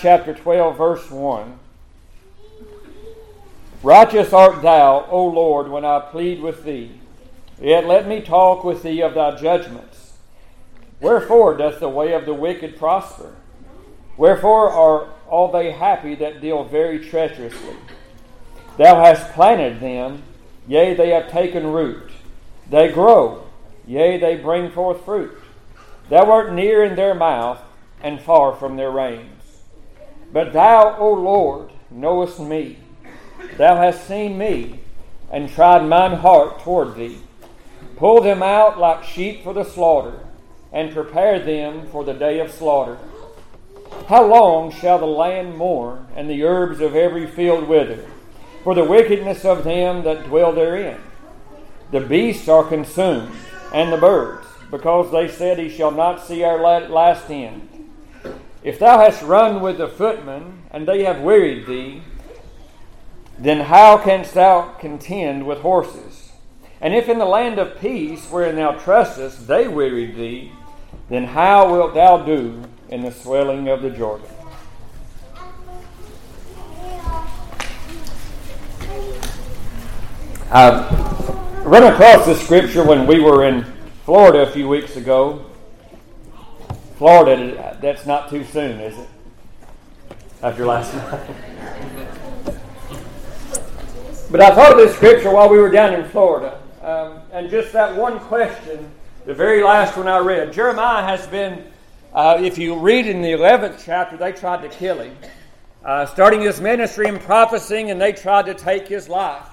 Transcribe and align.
chapter 0.00 0.34
12, 0.34 0.76
verse 0.76 1.10
1. 1.10 1.58
Righteous 3.82 4.32
art 4.32 4.62
thou, 4.62 5.06
O 5.10 5.24
Lord, 5.26 5.68
when 5.68 5.84
I 5.84 6.00
plead 6.00 6.40
with 6.40 6.64
thee. 6.64 6.92
Yet 7.60 7.86
let 7.86 8.08
me 8.08 8.20
talk 8.20 8.64
with 8.64 8.82
thee 8.82 9.02
of 9.02 9.14
thy 9.14 9.36
judgments. 9.36 10.14
Wherefore 11.00 11.56
doth 11.56 11.80
the 11.80 11.88
way 11.88 12.12
of 12.12 12.24
the 12.24 12.34
wicked 12.34 12.76
prosper? 12.76 13.34
Wherefore 14.16 14.70
are 14.70 15.08
all 15.28 15.52
they 15.52 15.70
happy 15.70 16.14
that 16.16 16.40
deal 16.40 16.64
very 16.64 16.98
treacherously? 16.98 17.76
Thou 18.76 18.96
hast 19.02 19.32
planted 19.32 19.80
them, 19.80 20.22
yea, 20.66 20.94
they 20.94 21.10
have 21.10 21.30
taken 21.30 21.66
root. 21.66 22.10
They 22.68 22.90
grow, 22.90 23.44
yea, 23.86 24.18
they 24.18 24.36
bring 24.36 24.70
forth 24.70 25.04
fruit. 25.04 25.36
Thou 26.08 26.30
art 26.30 26.52
near 26.52 26.84
in 26.84 26.96
their 26.96 27.14
mouth, 27.14 27.60
and 28.02 28.20
far 28.20 28.54
from 28.54 28.76
their 28.76 28.90
reins. 28.90 29.37
But 30.32 30.52
thou, 30.52 30.96
O 30.98 31.12
Lord, 31.12 31.70
knowest 31.90 32.38
me. 32.38 32.78
Thou 33.56 33.76
hast 33.76 34.06
seen 34.06 34.36
me, 34.36 34.80
and 35.32 35.48
tried 35.48 35.86
mine 35.86 36.18
heart 36.18 36.60
toward 36.60 36.94
thee. 36.94 37.18
Pull 37.96 38.22
them 38.22 38.42
out 38.42 38.78
like 38.78 39.04
sheep 39.04 39.42
for 39.42 39.54
the 39.54 39.64
slaughter, 39.64 40.20
and 40.72 40.92
prepare 40.92 41.38
them 41.38 41.86
for 41.88 42.04
the 42.04 42.12
day 42.12 42.40
of 42.40 42.52
slaughter. 42.52 42.98
How 44.06 44.24
long 44.24 44.70
shall 44.70 44.98
the 44.98 45.06
land 45.06 45.56
mourn, 45.56 46.06
and 46.14 46.28
the 46.28 46.44
herbs 46.44 46.80
of 46.80 46.94
every 46.94 47.26
field 47.26 47.66
wither, 47.66 48.04
for 48.62 48.74
the 48.74 48.84
wickedness 48.84 49.44
of 49.44 49.64
them 49.64 50.04
that 50.04 50.24
dwell 50.24 50.52
therein? 50.52 51.00
The 51.90 52.00
beasts 52.00 52.48
are 52.48 52.64
consumed, 52.64 53.34
and 53.72 53.92
the 53.92 53.96
birds, 53.96 54.46
because 54.70 55.10
they 55.10 55.26
said, 55.28 55.58
He 55.58 55.70
shall 55.70 55.90
not 55.90 56.24
see 56.24 56.44
our 56.44 56.58
last 56.58 57.30
end. 57.30 57.77
If 58.68 58.78
thou 58.78 58.98
hast 58.98 59.22
run 59.22 59.62
with 59.62 59.78
the 59.78 59.88
footmen, 59.88 60.64
and 60.70 60.86
they 60.86 61.02
have 61.04 61.22
wearied 61.22 61.66
thee, 61.66 62.02
then 63.38 63.60
how 63.60 63.96
canst 63.96 64.34
thou 64.34 64.74
contend 64.78 65.46
with 65.46 65.60
horses? 65.60 66.32
And 66.78 66.92
if 66.92 67.08
in 67.08 67.18
the 67.18 67.24
land 67.24 67.58
of 67.58 67.80
peace, 67.80 68.30
wherein 68.30 68.56
thou 68.56 68.72
trustest, 68.72 69.46
they 69.46 69.68
wearied 69.68 70.16
thee, 70.16 70.52
then 71.08 71.24
how 71.24 71.72
wilt 71.72 71.94
thou 71.94 72.18
do 72.18 72.62
in 72.90 73.00
the 73.00 73.10
swelling 73.10 73.70
of 73.70 73.80
the 73.80 73.88
Jordan? 73.88 74.28
I 80.52 81.62
ran 81.64 81.90
across 81.90 82.26
this 82.26 82.44
scripture 82.44 82.84
when 82.84 83.06
we 83.06 83.18
were 83.18 83.46
in 83.46 83.64
Florida 84.04 84.42
a 84.42 84.52
few 84.52 84.68
weeks 84.68 84.96
ago, 84.96 85.47
Florida, 86.98 87.78
that's 87.80 88.06
not 88.06 88.28
too 88.28 88.42
soon, 88.42 88.80
is 88.80 88.98
it? 88.98 89.08
After 90.42 90.66
last 90.66 90.92
night. 90.94 91.30
but 94.32 94.40
I 94.40 94.52
thought 94.52 94.72
of 94.72 94.78
this 94.78 94.96
scripture 94.96 95.30
while 95.30 95.48
we 95.48 95.58
were 95.58 95.70
down 95.70 95.94
in 95.94 96.08
Florida. 96.08 96.60
Um, 96.82 97.20
and 97.30 97.48
just 97.50 97.72
that 97.72 97.94
one 97.94 98.18
question, 98.18 98.90
the 99.26 99.34
very 99.34 99.62
last 99.62 99.96
one 99.96 100.08
I 100.08 100.18
read. 100.18 100.52
Jeremiah 100.52 101.04
has 101.04 101.24
been, 101.28 101.64
uh, 102.12 102.38
if 102.40 102.58
you 102.58 102.76
read 102.76 103.06
in 103.06 103.22
the 103.22 103.30
11th 103.30 103.80
chapter, 103.84 104.16
they 104.16 104.32
tried 104.32 104.62
to 104.62 104.68
kill 104.68 104.98
him. 104.98 105.16
Uh, 105.84 106.04
starting 106.04 106.40
his 106.40 106.60
ministry 106.60 107.06
and 107.06 107.20
prophesying, 107.20 107.92
and 107.92 108.00
they 108.00 108.12
tried 108.12 108.46
to 108.46 108.54
take 108.54 108.88
his 108.88 109.08
life. 109.08 109.46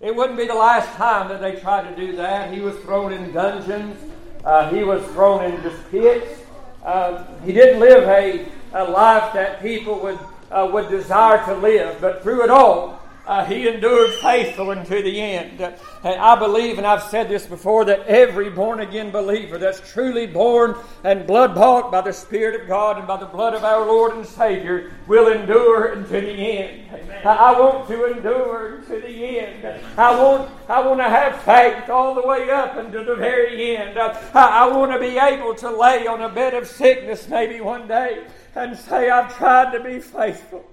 It 0.00 0.16
wouldn't 0.16 0.38
be 0.38 0.46
the 0.46 0.54
last 0.54 0.88
time 0.96 1.28
that 1.28 1.42
they 1.42 1.60
tried 1.60 1.94
to 1.94 1.94
do 1.94 2.16
that. 2.16 2.50
He 2.50 2.60
was 2.60 2.74
thrown 2.76 3.12
in 3.12 3.30
dungeons, 3.30 4.00
uh, 4.42 4.70
he 4.70 4.84
was 4.84 5.04
thrown 5.08 5.44
in 5.44 5.60
pits. 5.90 6.44
Uh, 6.88 7.22
he 7.44 7.52
didn't 7.52 7.80
live 7.80 8.08
a, 8.08 8.46
a 8.72 8.82
life 8.82 9.34
that 9.34 9.60
people 9.60 10.00
would, 10.00 10.18
uh, 10.50 10.66
would 10.72 10.88
desire 10.88 11.44
to 11.44 11.52
live, 11.52 12.00
but 12.00 12.22
through 12.22 12.42
it 12.42 12.48
all, 12.48 12.97
uh, 13.28 13.44
he 13.44 13.68
endured 13.68 14.10
faithful 14.14 14.70
unto 14.70 15.02
the 15.02 15.20
end. 15.20 15.60
and 15.60 15.76
I 16.02 16.34
believe, 16.38 16.78
and 16.78 16.86
I've 16.86 17.02
said 17.02 17.28
this 17.28 17.44
before, 17.44 17.84
that 17.84 18.06
every 18.06 18.48
born 18.48 18.80
again 18.80 19.10
believer 19.10 19.58
that's 19.58 19.92
truly 19.92 20.26
born 20.26 20.74
and 21.04 21.26
blood 21.26 21.54
bought 21.54 21.92
by 21.92 22.00
the 22.00 22.12
Spirit 22.12 22.58
of 22.58 22.66
God 22.66 22.96
and 22.96 23.06
by 23.06 23.18
the 23.18 23.26
blood 23.26 23.52
of 23.52 23.64
our 23.64 23.84
Lord 23.84 24.16
and 24.16 24.24
Savior 24.24 24.92
will 25.06 25.30
endure 25.30 25.92
unto 25.92 26.20
the 26.20 26.32
end. 26.32 26.88
I, 27.22 27.34
I 27.34 27.60
want 27.60 27.86
to 27.88 28.16
endure 28.16 28.78
to 28.86 29.00
the 29.00 29.38
end. 29.38 29.82
I 29.98 30.18
want, 30.18 30.50
I 30.66 30.80
want 30.80 31.00
to 31.00 31.08
have 31.10 31.42
faith 31.42 31.90
all 31.90 32.14
the 32.14 32.26
way 32.26 32.48
up 32.48 32.78
until 32.78 33.04
the 33.04 33.16
very 33.16 33.76
end. 33.76 33.98
I, 33.98 34.16
I 34.32 34.68
want 34.74 34.92
to 34.92 34.98
be 34.98 35.18
able 35.18 35.54
to 35.56 35.70
lay 35.70 36.06
on 36.06 36.22
a 36.22 36.30
bed 36.30 36.54
of 36.54 36.66
sickness 36.66 37.28
maybe 37.28 37.60
one 37.60 37.86
day 37.86 38.24
and 38.54 38.76
say, 38.76 39.10
I've 39.10 39.36
tried 39.36 39.72
to 39.72 39.80
be 39.84 40.00
faithful. 40.00 40.67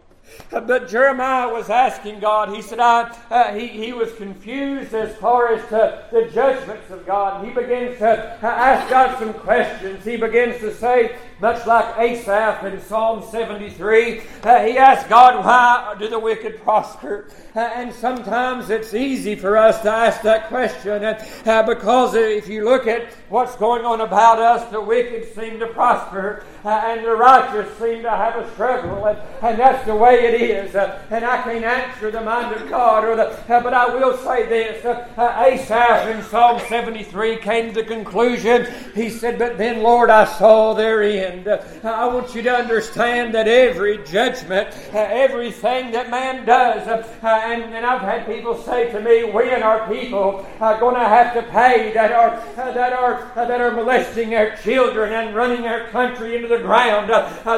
But 0.50 0.90
Jeremiah 0.90 1.52
was 1.52 1.70
asking 1.70 2.20
God, 2.20 2.56
he 2.56 2.62
said, 2.62 2.80
I, 2.80 3.16
uh, 3.30 3.54
he, 3.54 3.68
he 3.68 3.94
was 3.94 4.12
confused 4.14 4.94
as 4.94 5.16
far 5.18 5.54
as 5.54 5.68
to 5.70 6.06
the 6.12 6.30
judgments 6.34 6.90
of 6.90 7.06
God. 7.06 7.46
He 7.46 7.52
begins 7.52 7.98
to 8.00 8.10
uh, 8.10 8.48
ask 8.48 8.90
God 8.90 9.18
some 9.20 9.34
questions. 9.34 10.04
He 10.06 10.18
begins 10.18 10.60
to 10.60 10.74
say, 10.74 11.16
much 11.42 11.66
like 11.68 11.98
Asaph 11.98 12.64
in 12.64 12.80
Psalm 12.82 13.24
73, 13.30 14.22
uh, 14.44 14.64
he 14.64 14.78
asked 14.78 15.10
God, 15.10 15.44
Why 15.44 15.96
do 16.00 16.08
the 16.08 16.20
wicked 16.20 16.62
prosper? 16.62 17.28
Uh, 17.54 17.60
and 17.60 17.94
sometimes 17.94 18.70
it's 18.70 18.94
easy 18.94 19.36
for 19.36 19.58
us 19.58 19.82
to 19.82 19.92
ask 19.92 20.22
that 20.22 20.48
question 20.48 21.04
uh, 21.04 21.26
uh, 21.46 21.64
because 21.64 22.16
if 22.16 22.48
you 22.48 22.64
look 22.64 22.88
at 22.88 23.14
what's 23.30 23.56
going 23.58 23.86
on 23.86 24.02
about 24.02 24.40
us, 24.40 24.70
the 24.72 24.80
wicked 24.80 25.34
seem 25.36 25.60
to 25.60 25.68
prosper 25.68 26.44
and 26.64 27.06
the 27.06 27.16
righteous 27.16 27.78
seem 27.78 28.02
to 28.02 28.10
have 28.10 28.36
a 28.38 28.52
struggle. 28.54 29.06
And, 29.06 29.20
and 29.42 29.60
that's 29.60 29.86
the 29.86 29.96
way 29.96 30.26
it 30.26 30.42
is. 30.42 30.76
and 30.76 31.26
I 31.26 31.42
can't 31.44 31.64
answer 31.64 32.12
the 32.12 32.22
mind 32.22 32.56
of 32.56 32.70
God, 32.70 33.04
or 33.04 33.16
the, 33.16 33.38
but 33.48 33.74
I 33.74 33.94
will 33.94 34.18
say 34.18 34.48
this 34.48 34.84
Asaph 35.18 36.08
in 36.08 36.24
Psalm 36.24 36.60
73 36.68 37.38
came 37.38 37.74
to 37.74 37.82
the 37.82 37.88
conclusion, 37.88 38.68
he 38.94 39.10
said, 39.10 39.38
But 39.38 39.58
then, 39.58 39.84
Lord, 39.84 40.10
I 40.10 40.26
saw 40.26 40.74
therein 40.74 41.25
end. 41.26 41.48
Uh, 41.48 41.62
I 41.84 42.08
want 42.08 42.36
you 42.36 42.42
to 42.44 42.52
understand 42.52 43.34
that 43.34 43.48
every 43.48 43.98
judgment, 44.04 44.70
uh, 44.94 44.98
everything 44.98 45.92
that 45.92 46.10
man 46.10 46.46
does, 46.46 46.88
uh, 46.88 47.08
uh 47.24 47.28
and, 47.28 47.64
and 47.74 47.86
I've 47.86 48.02
had 48.02 48.26
people 48.26 48.58
say 48.58 48.92
to 48.92 49.02
me, 49.02 49.24
when 49.24 49.64
are 49.64 49.88
people 49.88 50.46
uh, 50.60 50.80
going 50.80 50.96
to 50.96 51.08
have 51.08 51.34
to 51.34 51.44
pay 51.52 51.92
that 51.94 52.12
are, 52.12 52.36
uh, 52.58 52.72
that 52.72 52.94
are, 52.94 53.32
that 53.36 53.62
are 53.62 53.72
molesting 53.72 54.30
their 54.30 54.56
children 54.58 55.14
and 55.14 55.36
running 55.36 55.62
their 55.62 55.88
country 55.90 56.36
into 56.36 56.48
the 56.48 56.60
ground? 56.60 57.12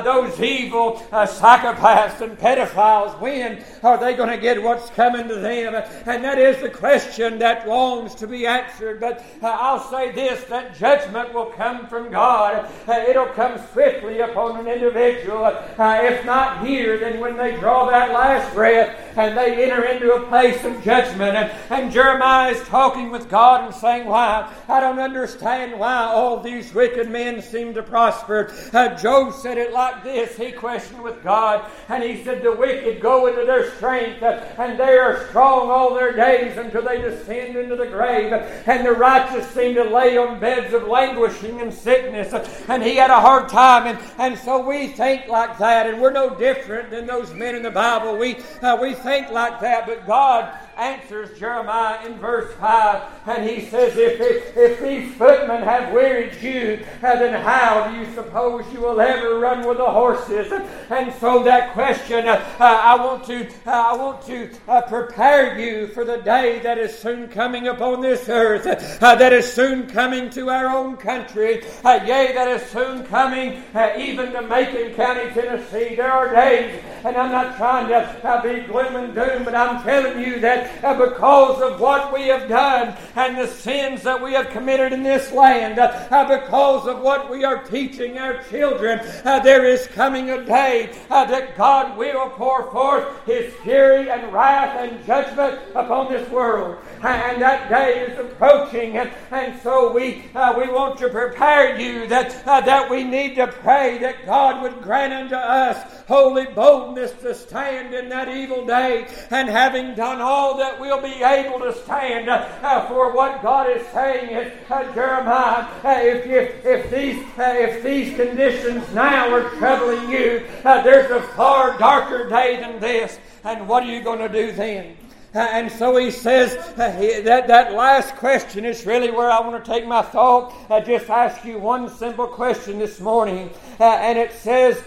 those 0.08 0.40
evil 0.40 0.96
psychopaths 1.12 2.22
and 2.22 2.38
pedophiles, 2.38 3.20
when 3.20 3.64
are 3.84 3.98
they 3.98 4.14
going 4.14 4.30
to 4.30 4.38
get 4.38 4.62
what's 4.62 4.90
coming 4.92 5.28
to 5.28 5.36
them? 5.36 5.76
And 6.06 6.24
that 6.24 6.38
is 6.38 6.62
the 6.62 6.70
question 6.70 7.40
that 7.40 7.68
longs 7.68 8.16
to 8.16 8.28
be 8.28 8.46
answered. 8.46 9.00
But 9.00 9.24
I'll 9.42 9.80
say 9.90 10.12
this 10.12 10.44
that 10.46 10.78
judgment 10.78 11.34
will 11.34 11.48
come 11.48 11.88
from 11.88 12.12
God. 12.12 12.70
it'll 12.88 13.28
come 13.28 13.57
swiftly 13.72 14.20
upon 14.20 14.60
an 14.60 14.68
individual. 14.68 15.46
Uh, 15.46 16.00
if 16.02 16.26
not 16.26 16.66
here, 16.66 16.98
then 16.98 17.20
when 17.20 17.38
they 17.38 17.58
draw 17.58 17.90
that 17.90 18.12
last 18.12 18.54
breath 18.54 18.96
and 19.18 19.38
they 19.38 19.64
enter 19.64 19.84
into 19.86 20.14
a 20.14 20.28
place 20.28 20.64
of 20.64 20.84
judgment. 20.84 21.36
And, 21.36 21.52
and 21.70 21.92
Jeremiah 21.92 22.52
is 22.52 22.62
talking 22.68 23.10
with 23.10 23.30
God 23.30 23.66
and 23.66 23.74
saying, 23.74 24.08
Why? 24.08 24.52
I 24.68 24.80
don't 24.80 25.00
understand 25.00 25.80
why 25.80 26.06
all 26.06 26.40
these 26.40 26.74
wicked 26.74 27.10
men 27.10 27.42
seem 27.42 27.74
to 27.74 27.84
prosper. 27.84 28.54
Uh, 28.74 28.96
Job 28.96 29.34
said 29.34 29.58
it 29.58 29.74
like 29.74 30.04
this. 30.04 30.38
He 30.38 30.52
questioned 30.52 31.02
with 31.02 31.24
God, 31.24 31.70
and 31.90 32.04
he 32.04 32.24
said, 32.24 32.44
The 32.44 32.56
wicked 32.56 33.02
go 33.02 33.28
into 33.28 33.46
their 33.46 33.72
strength, 33.76 34.22
and 34.22 34.80
they 34.80 34.98
are 34.98 35.28
strong 35.30 35.70
all 35.70 35.96
their 35.96 36.16
days 36.16 36.58
until 36.58 36.84
they 36.84 37.02
descend 37.02 37.56
into 37.56 37.76
the 37.76 37.88
grave. 37.88 38.32
And 38.68 38.86
the 38.86 38.92
righteous 38.92 39.48
seem 39.52 39.76
to 39.76 39.84
lay 39.84 40.18
on 40.18 40.40
beds 40.40 40.74
of 40.74 40.88
languishing 40.88 41.62
and 41.62 41.74
sickness. 41.74 42.34
And 42.68 42.84
he 42.84 42.96
had 42.96 43.10
a 43.10 43.20
hard 43.20 43.47
time. 43.48 43.88
And, 43.88 44.00
and 44.18 44.38
so 44.38 44.66
we 44.66 44.88
think 44.88 45.28
like 45.28 45.58
that, 45.58 45.88
and 45.88 46.02
we're 46.02 46.12
no 46.12 46.36
different 46.36 46.90
than 46.90 47.06
those 47.08 47.34
men 47.34 47.56
in 47.56 47.64
the 47.64 47.72
Bible. 47.72 48.18
We, 48.18 48.38
uh, 48.62 48.78
we 48.82 48.94
think 48.94 49.30
like 49.32 49.60
that, 49.62 49.86
but 49.88 50.06
God 50.06 50.58
answers 50.78 51.38
Jeremiah 51.38 52.06
in 52.06 52.18
verse 52.20 52.54
5, 52.56 53.04
and 53.28 53.50
he 53.50 53.66
says, 53.66 53.98
If, 53.98 54.20
if, 54.20 54.58
if 54.58 54.80
these 54.80 55.14
footmen 55.16 55.64
have 55.64 55.92
wearied 55.94 56.42
you, 56.42 56.86
uh, 57.04 57.16
then 57.16 57.42
how 57.42 57.90
do 57.90 57.98
you 57.98 58.14
suppose 58.14 58.64
you 58.72 58.82
will 58.82 59.02
ever 59.02 59.40
run 59.40 59.68
with 59.68 59.78
the 59.78 59.86
horses? 59.86 60.52
And 60.90 61.14
so 61.16 61.44
that 61.44 61.74
question, 61.74 62.28
uh, 62.28 62.44
uh, 62.60 62.64
I 62.64 62.96
want 63.04 63.26
to, 63.26 63.48
uh, 63.66 63.72
I 63.72 63.96
want 63.96 64.22
to 64.28 64.50
uh, 64.68 64.82
prepare 64.82 65.58
you 65.60 65.88
for 65.88 66.06
the 66.06 66.18
day 66.18 66.60
that 66.60 66.78
is 66.78 66.98
soon 66.98 67.28
coming 67.28 67.68
upon 67.68 68.02
this 68.02 68.30
earth, 68.30 68.66
uh, 69.02 69.16
that 69.16 69.34
is 69.34 69.52
soon 69.52 69.88
coming 69.88 70.30
to 70.32 70.50
our 70.50 70.68
own 70.68 70.98
country, 70.98 71.64
yea, 71.84 72.32
that 72.34 72.48
is 72.48 72.62
soon 72.70 73.04
coming 73.06 73.64
even 73.98 74.32
to 74.34 74.42
Macon 74.42 74.94
County, 74.94 75.30
Tennessee. 75.32 75.96
There 75.96 76.12
are 76.12 76.34
days 76.34 76.82
And 77.04 77.16
I'm 77.16 77.32
not 77.32 77.58
trying 77.58 77.88
to 77.88 78.42
be 78.44 78.62
gloom 78.68 78.96
and 78.96 79.14
doom, 79.14 79.44
but 79.44 79.56
I'm 79.56 79.84
telling 79.84 80.20
you 80.20 80.40
that 80.42 80.67
because 80.82 81.62
of 81.62 81.80
what 81.80 82.14
we 82.14 82.28
have 82.28 82.48
done 82.48 82.96
and 83.16 83.38
the 83.38 83.48
sins 83.48 84.04
that 84.04 84.22
we 84.22 84.34
have 84.34 84.50
committed 84.50 84.94
in 84.94 85.04
this 85.04 85.32
land, 85.32 85.76
because 85.76 86.88
of 86.88 87.00
what 87.00 87.30
we 87.30 87.44
are 87.44 87.64
teaching 87.64 88.18
our 88.18 88.42
children, 88.44 89.00
there 89.24 89.66
is 89.66 89.88
coming 89.88 90.30
a 90.30 90.44
day 90.44 90.92
that 91.10 91.58
God 91.58 91.98
will 91.98 92.30
pour 92.32 92.72
forth 92.72 93.26
His 93.26 93.54
fury 93.56 94.10
and 94.10 94.32
wrath 94.32 94.78
and 94.78 95.06
judgment 95.06 95.60
upon 95.76 96.12
this 96.12 96.28
world. 96.30 96.78
And 97.04 97.42
that 97.42 97.70
day 97.70 98.02
is 98.02 98.20
approaching. 98.20 98.98
And 98.98 99.60
so 99.62 99.92
we, 99.92 100.26
uh, 100.34 100.54
we 100.58 100.72
want 100.72 100.98
to 101.00 101.10
prepare 101.10 101.80
you 101.80 102.08
that, 102.08 102.48
uh, 102.48 102.62
that 102.62 102.90
we 102.90 103.04
need 103.04 103.36
to 103.36 103.48
pray 103.48 103.98
that 104.00 104.26
God 104.26 104.62
would 104.62 104.82
grant 104.82 105.14
unto 105.14 105.36
us 105.36 106.04
holy 106.08 106.46
boldness 106.46 107.12
to 107.22 107.36
stand 107.36 107.94
in 107.94 108.10
that 108.10 108.30
evil 108.30 108.66
day. 108.66 109.08
And 109.30 109.50
having 109.50 109.96
done 109.96 110.22
all 110.22 110.57
that 110.58 110.80
we'll 110.80 111.02
be 111.02 111.24
able 111.24 111.60
to 111.60 111.74
stand 111.74 112.30
uh, 112.30 112.88
for 112.88 113.14
what 113.14 113.42
God 113.42 113.70
is 113.70 113.86
saying 113.88 114.36
is 114.36 114.54
uh, 114.70 114.94
Jeremiah, 114.94 115.68
uh, 115.84 116.00
if, 116.02 116.26
if, 116.26 116.66
if, 116.66 116.92
these, 116.92 117.24
if 117.38 117.84
these 117.84 118.16
conditions 118.16 118.84
now 118.94 119.32
are 119.34 119.50
troubling 119.52 120.10
you, 120.10 120.44
there's 120.64 121.12
a 121.12 121.22
far 121.34 121.78
darker 121.78 122.28
day 122.28 122.60
than 122.60 122.80
this. 122.80 123.20
And 123.44 123.68
what 123.68 123.84
are 123.84 123.92
you 123.92 124.04
going 124.04 124.20
to 124.20 124.30
do 124.30 124.52
then? 124.52 124.98
And 125.34 125.72
so 125.72 125.98
he 125.98 126.10
says 126.10 126.56
uh, 126.56 127.22
that 127.24 127.48
that 127.48 127.74
last 127.74 128.16
question 128.16 128.66
is 128.66 128.86
really 128.86 129.12
where 129.12 129.30
I 129.30 129.40
want 129.42 129.64
to 129.64 129.72
take 129.72 129.86
my 129.86 130.02
thought. 130.02 130.54
I 130.70 130.80
just 130.80 131.10
ask 131.10 131.46
you 131.46 131.60
one 131.60 131.90
simple 131.90 132.28
question 132.28 132.80
this 132.80 133.00
morning, 133.00 133.52
uh, 133.80 133.84
and 133.84 134.18
it 134.18 134.32
says, 134.32 134.84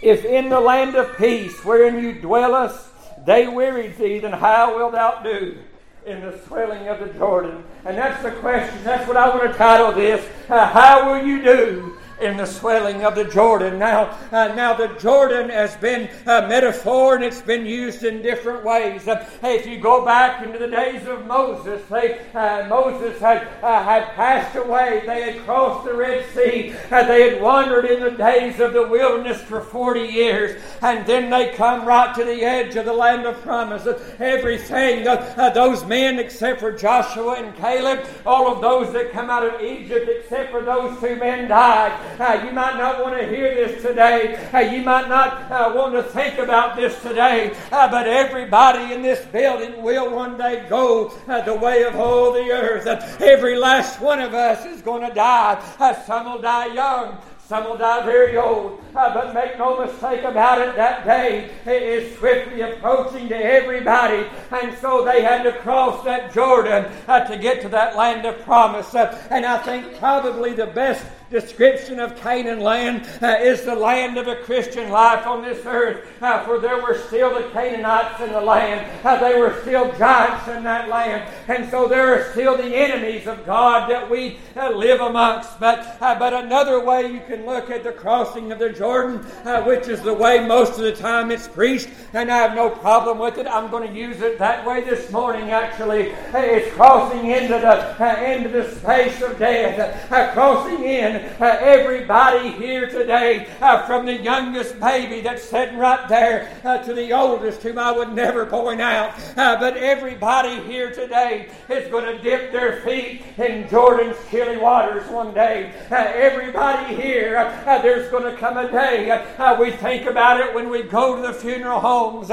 "If 0.00 0.24
in 0.24 0.48
the 0.48 0.60
land 0.60 0.94
of 0.94 1.14
peace 1.18 1.64
wherein 1.64 2.02
you 2.02 2.14
dwellest, 2.14 2.87
they 3.28 3.46
wearied 3.46 3.96
thee, 3.96 4.18
then 4.18 4.32
how 4.32 4.76
wilt 4.76 4.92
thou 4.92 5.22
do?" 5.22 5.58
in 6.06 6.22
the 6.22 6.38
swelling 6.46 6.88
of 6.88 7.00
the 7.00 7.06
Jordan? 7.18 7.62
And 7.84 7.96
that's 7.96 8.22
the 8.22 8.30
question. 8.32 8.82
That's 8.82 9.06
what 9.06 9.16
I 9.16 9.28
want 9.28 9.52
to 9.52 9.58
title 9.58 9.92
this. 9.92 10.26
Uh, 10.48 10.66
how 10.66 11.12
will 11.12 11.26
you 11.26 11.42
do 11.42 11.96
in 12.20 12.36
the 12.36 12.46
swelling 12.46 13.04
of 13.04 13.14
the 13.14 13.24
Jordan. 13.24 13.78
Now, 13.78 14.18
uh, 14.32 14.48
now 14.54 14.74
the 14.74 14.88
Jordan 14.98 15.50
has 15.50 15.76
been 15.76 16.08
a 16.26 16.46
metaphor 16.48 17.14
and 17.14 17.24
it's 17.24 17.40
been 17.40 17.64
used 17.64 18.04
in 18.04 18.22
different 18.22 18.64
ways. 18.64 19.06
Uh, 19.06 19.24
if 19.42 19.66
you 19.66 19.78
go 19.78 20.04
back 20.04 20.44
into 20.44 20.58
the 20.58 20.68
days 20.68 21.06
of 21.06 21.26
Moses, 21.26 21.82
they, 21.88 22.20
uh, 22.34 22.66
Moses 22.68 23.18
had, 23.20 23.48
uh, 23.62 23.82
had 23.82 24.14
passed 24.14 24.56
away. 24.56 25.02
They 25.06 25.32
had 25.32 25.44
crossed 25.44 25.84
the 25.84 25.94
Red 25.94 26.24
Sea. 26.34 26.74
Uh, 26.90 27.04
they 27.04 27.30
had 27.30 27.40
wandered 27.40 27.84
in 27.84 28.00
the 28.00 28.10
days 28.10 28.60
of 28.60 28.72
the 28.72 28.86
wilderness 28.86 29.40
for 29.42 29.60
40 29.60 30.00
years. 30.00 30.60
And 30.82 31.06
then 31.06 31.30
they 31.30 31.52
come 31.54 31.86
right 31.86 32.14
to 32.14 32.24
the 32.24 32.42
edge 32.42 32.76
of 32.76 32.84
the 32.84 32.92
land 32.92 33.26
of 33.26 33.40
promise. 33.42 33.86
Everything, 34.18 35.06
uh, 35.06 35.50
those 35.50 35.84
men 35.84 36.18
except 36.18 36.60
for 36.60 36.72
Joshua 36.72 37.34
and 37.34 37.54
Caleb, 37.56 38.06
all 38.26 38.52
of 38.52 38.60
those 38.60 38.92
that 38.92 39.12
come 39.12 39.30
out 39.30 39.44
of 39.44 39.60
Egypt 39.60 40.08
except 40.08 40.50
for 40.50 40.62
those 40.62 40.98
two 41.00 41.16
men 41.16 41.48
died. 41.48 42.07
Uh, 42.18 42.42
you 42.44 42.52
might 42.52 42.76
not 42.76 43.02
want 43.02 43.18
to 43.18 43.26
hear 43.26 43.54
this 43.54 43.82
today. 43.82 44.36
Uh, 44.52 44.60
you 44.60 44.82
might 44.82 45.08
not 45.08 45.50
uh, 45.50 45.72
want 45.74 45.94
to 45.94 46.02
think 46.02 46.38
about 46.38 46.76
this 46.76 47.00
today. 47.02 47.54
Uh, 47.70 47.90
but 47.90 48.06
everybody 48.06 48.92
in 48.92 49.02
this 49.02 49.24
building 49.26 49.82
will 49.82 50.14
one 50.14 50.36
day 50.36 50.66
go 50.68 51.08
uh, 51.28 51.40
the 51.42 51.54
way 51.54 51.84
of 51.84 51.96
all 51.96 52.32
the 52.32 52.50
earth. 52.50 52.86
every 53.20 53.56
last 53.56 54.00
one 54.00 54.20
of 54.20 54.34
us 54.34 54.64
is 54.66 54.82
going 54.82 55.08
to 55.08 55.14
die. 55.14 55.62
Uh, 55.78 55.94
some 56.04 56.24
will 56.26 56.40
die 56.40 56.74
young. 56.74 57.18
Some 57.48 57.64
will 57.64 57.78
die 57.78 58.04
very 58.04 58.36
old, 58.36 58.78
uh, 58.94 59.14
but 59.14 59.32
make 59.32 59.56
no 59.56 59.82
mistake 59.82 60.22
about 60.22 60.60
it, 60.60 60.76
that 60.76 61.06
day 61.06 61.50
is 61.64 62.14
swiftly 62.18 62.60
approaching 62.60 63.26
to 63.30 63.36
everybody. 63.36 64.28
And 64.50 64.76
so 64.76 65.02
they 65.02 65.22
had 65.22 65.44
to 65.44 65.52
cross 65.60 66.04
that 66.04 66.34
Jordan 66.34 66.84
uh, 67.06 67.24
to 67.24 67.38
get 67.38 67.62
to 67.62 67.70
that 67.70 67.96
land 67.96 68.26
of 68.26 68.38
promise. 68.42 68.94
Uh, 68.94 69.18
and 69.30 69.46
I 69.46 69.56
think 69.62 69.98
probably 69.98 70.52
the 70.52 70.66
best 70.66 71.06
description 71.30 72.00
of 72.00 72.16
Canaan 72.16 72.60
land 72.60 73.06
uh, 73.20 73.36
is 73.40 73.62
the 73.62 73.74
land 73.74 74.16
of 74.16 74.28
a 74.28 74.36
Christian 74.36 74.90
life 74.90 75.26
on 75.26 75.42
this 75.42 75.64
earth. 75.66 76.06
Uh, 76.22 76.44
for 76.44 76.58
there 76.58 76.82
were 76.82 76.98
still 77.06 77.34
the 77.34 77.48
Canaanites 77.50 78.20
in 78.20 78.32
the 78.32 78.40
land. 78.40 78.86
Uh, 79.04 79.20
they 79.20 79.38
were 79.38 79.60
still 79.62 79.92
giants 79.98 80.48
in 80.48 80.64
that 80.64 80.88
land. 80.88 81.28
And 81.48 81.70
so 81.70 81.86
there 81.86 82.14
are 82.14 82.32
still 82.32 82.56
the 82.56 82.74
enemies 82.74 83.26
of 83.26 83.44
God 83.44 83.90
that 83.90 84.08
we 84.08 84.38
uh, 84.56 84.70
live 84.70 85.00
amongst. 85.00 85.60
But, 85.60 85.98
uh, 86.00 86.18
but 86.18 86.32
another 86.32 86.84
way 86.84 87.12
you 87.12 87.20
can 87.26 87.44
look 87.44 87.70
at 87.70 87.84
the 87.84 87.92
crossing 87.92 88.50
of 88.52 88.58
the 88.58 88.70
Jordan, 88.70 89.24
uh, 89.44 89.62
which 89.62 89.88
is 89.88 90.02
the 90.02 90.14
way 90.14 90.46
most 90.46 90.78
of 90.78 90.84
the 90.84 90.92
time 90.92 91.30
it's 91.30 91.48
preached, 91.48 91.88
and 92.12 92.30
I 92.30 92.38
have 92.38 92.54
no 92.54 92.70
problem 92.70 93.18
with 93.18 93.38
it. 93.38 93.46
I'm 93.46 93.70
going 93.70 93.88
to 93.88 93.98
use 93.98 94.20
it 94.20 94.38
that 94.38 94.66
way 94.66 94.82
this 94.82 95.10
morning, 95.10 95.50
actually. 95.50 96.14
It's 96.34 96.74
crossing 96.74 97.30
into 97.30 97.54
the, 97.54 98.32
into 98.32 98.48
the 98.48 98.70
space 98.76 99.20
of 99.22 99.38
death, 99.38 100.08
crossing 100.34 100.84
in 100.84 101.17
uh, 101.40 101.56
everybody 101.60 102.50
here 102.52 102.88
today, 102.88 103.48
uh, 103.60 103.86
from 103.86 104.06
the 104.06 104.14
youngest 104.14 104.78
baby 104.80 105.20
that's 105.20 105.42
sitting 105.42 105.78
right 105.78 106.08
there 106.08 106.60
uh, 106.64 106.78
to 106.78 106.94
the 106.94 107.12
oldest, 107.12 107.62
whom 107.62 107.78
I 107.78 107.90
would 107.90 108.12
never 108.12 108.46
point 108.46 108.80
out, 108.80 109.14
uh, 109.36 109.58
but 109.58 109.76
everybody 109.76 110.60
here 110.62 110.92
today 110.92 111.48
is 111.68 111.90
going 111.90 112.04
to 112.04 112.22
dip 112.22 112.52
their 112.52 112.80
feet 112.82 113.22
in 113.38 113.68
Jordan's 113.68 114.16
chilly 114.30 114.56
waters 114.56 115.08
one 115.10 115.34
day. 115.34 115.72
Uh, 115.90 115.96
everybody 115.96 116.94
here, 116.94 117.36
uh, 117.38 117.80
there's 117.82 118.10
going 118.10 118.24
to 118.24 118.36
come 118.38 118.56
a 118.56 118.70
day. 118.70 119.24
we 119.58 119.70
think 119.72 120.06
about 120.06 120.40
it 120.40 120.54
when 120.54 120.68
we 120.68 120.82
go 120.82 121.16
to 121.16 121.22
the 121.22 121.32
funeral 121.32 121.80
homes. 121.80 122.30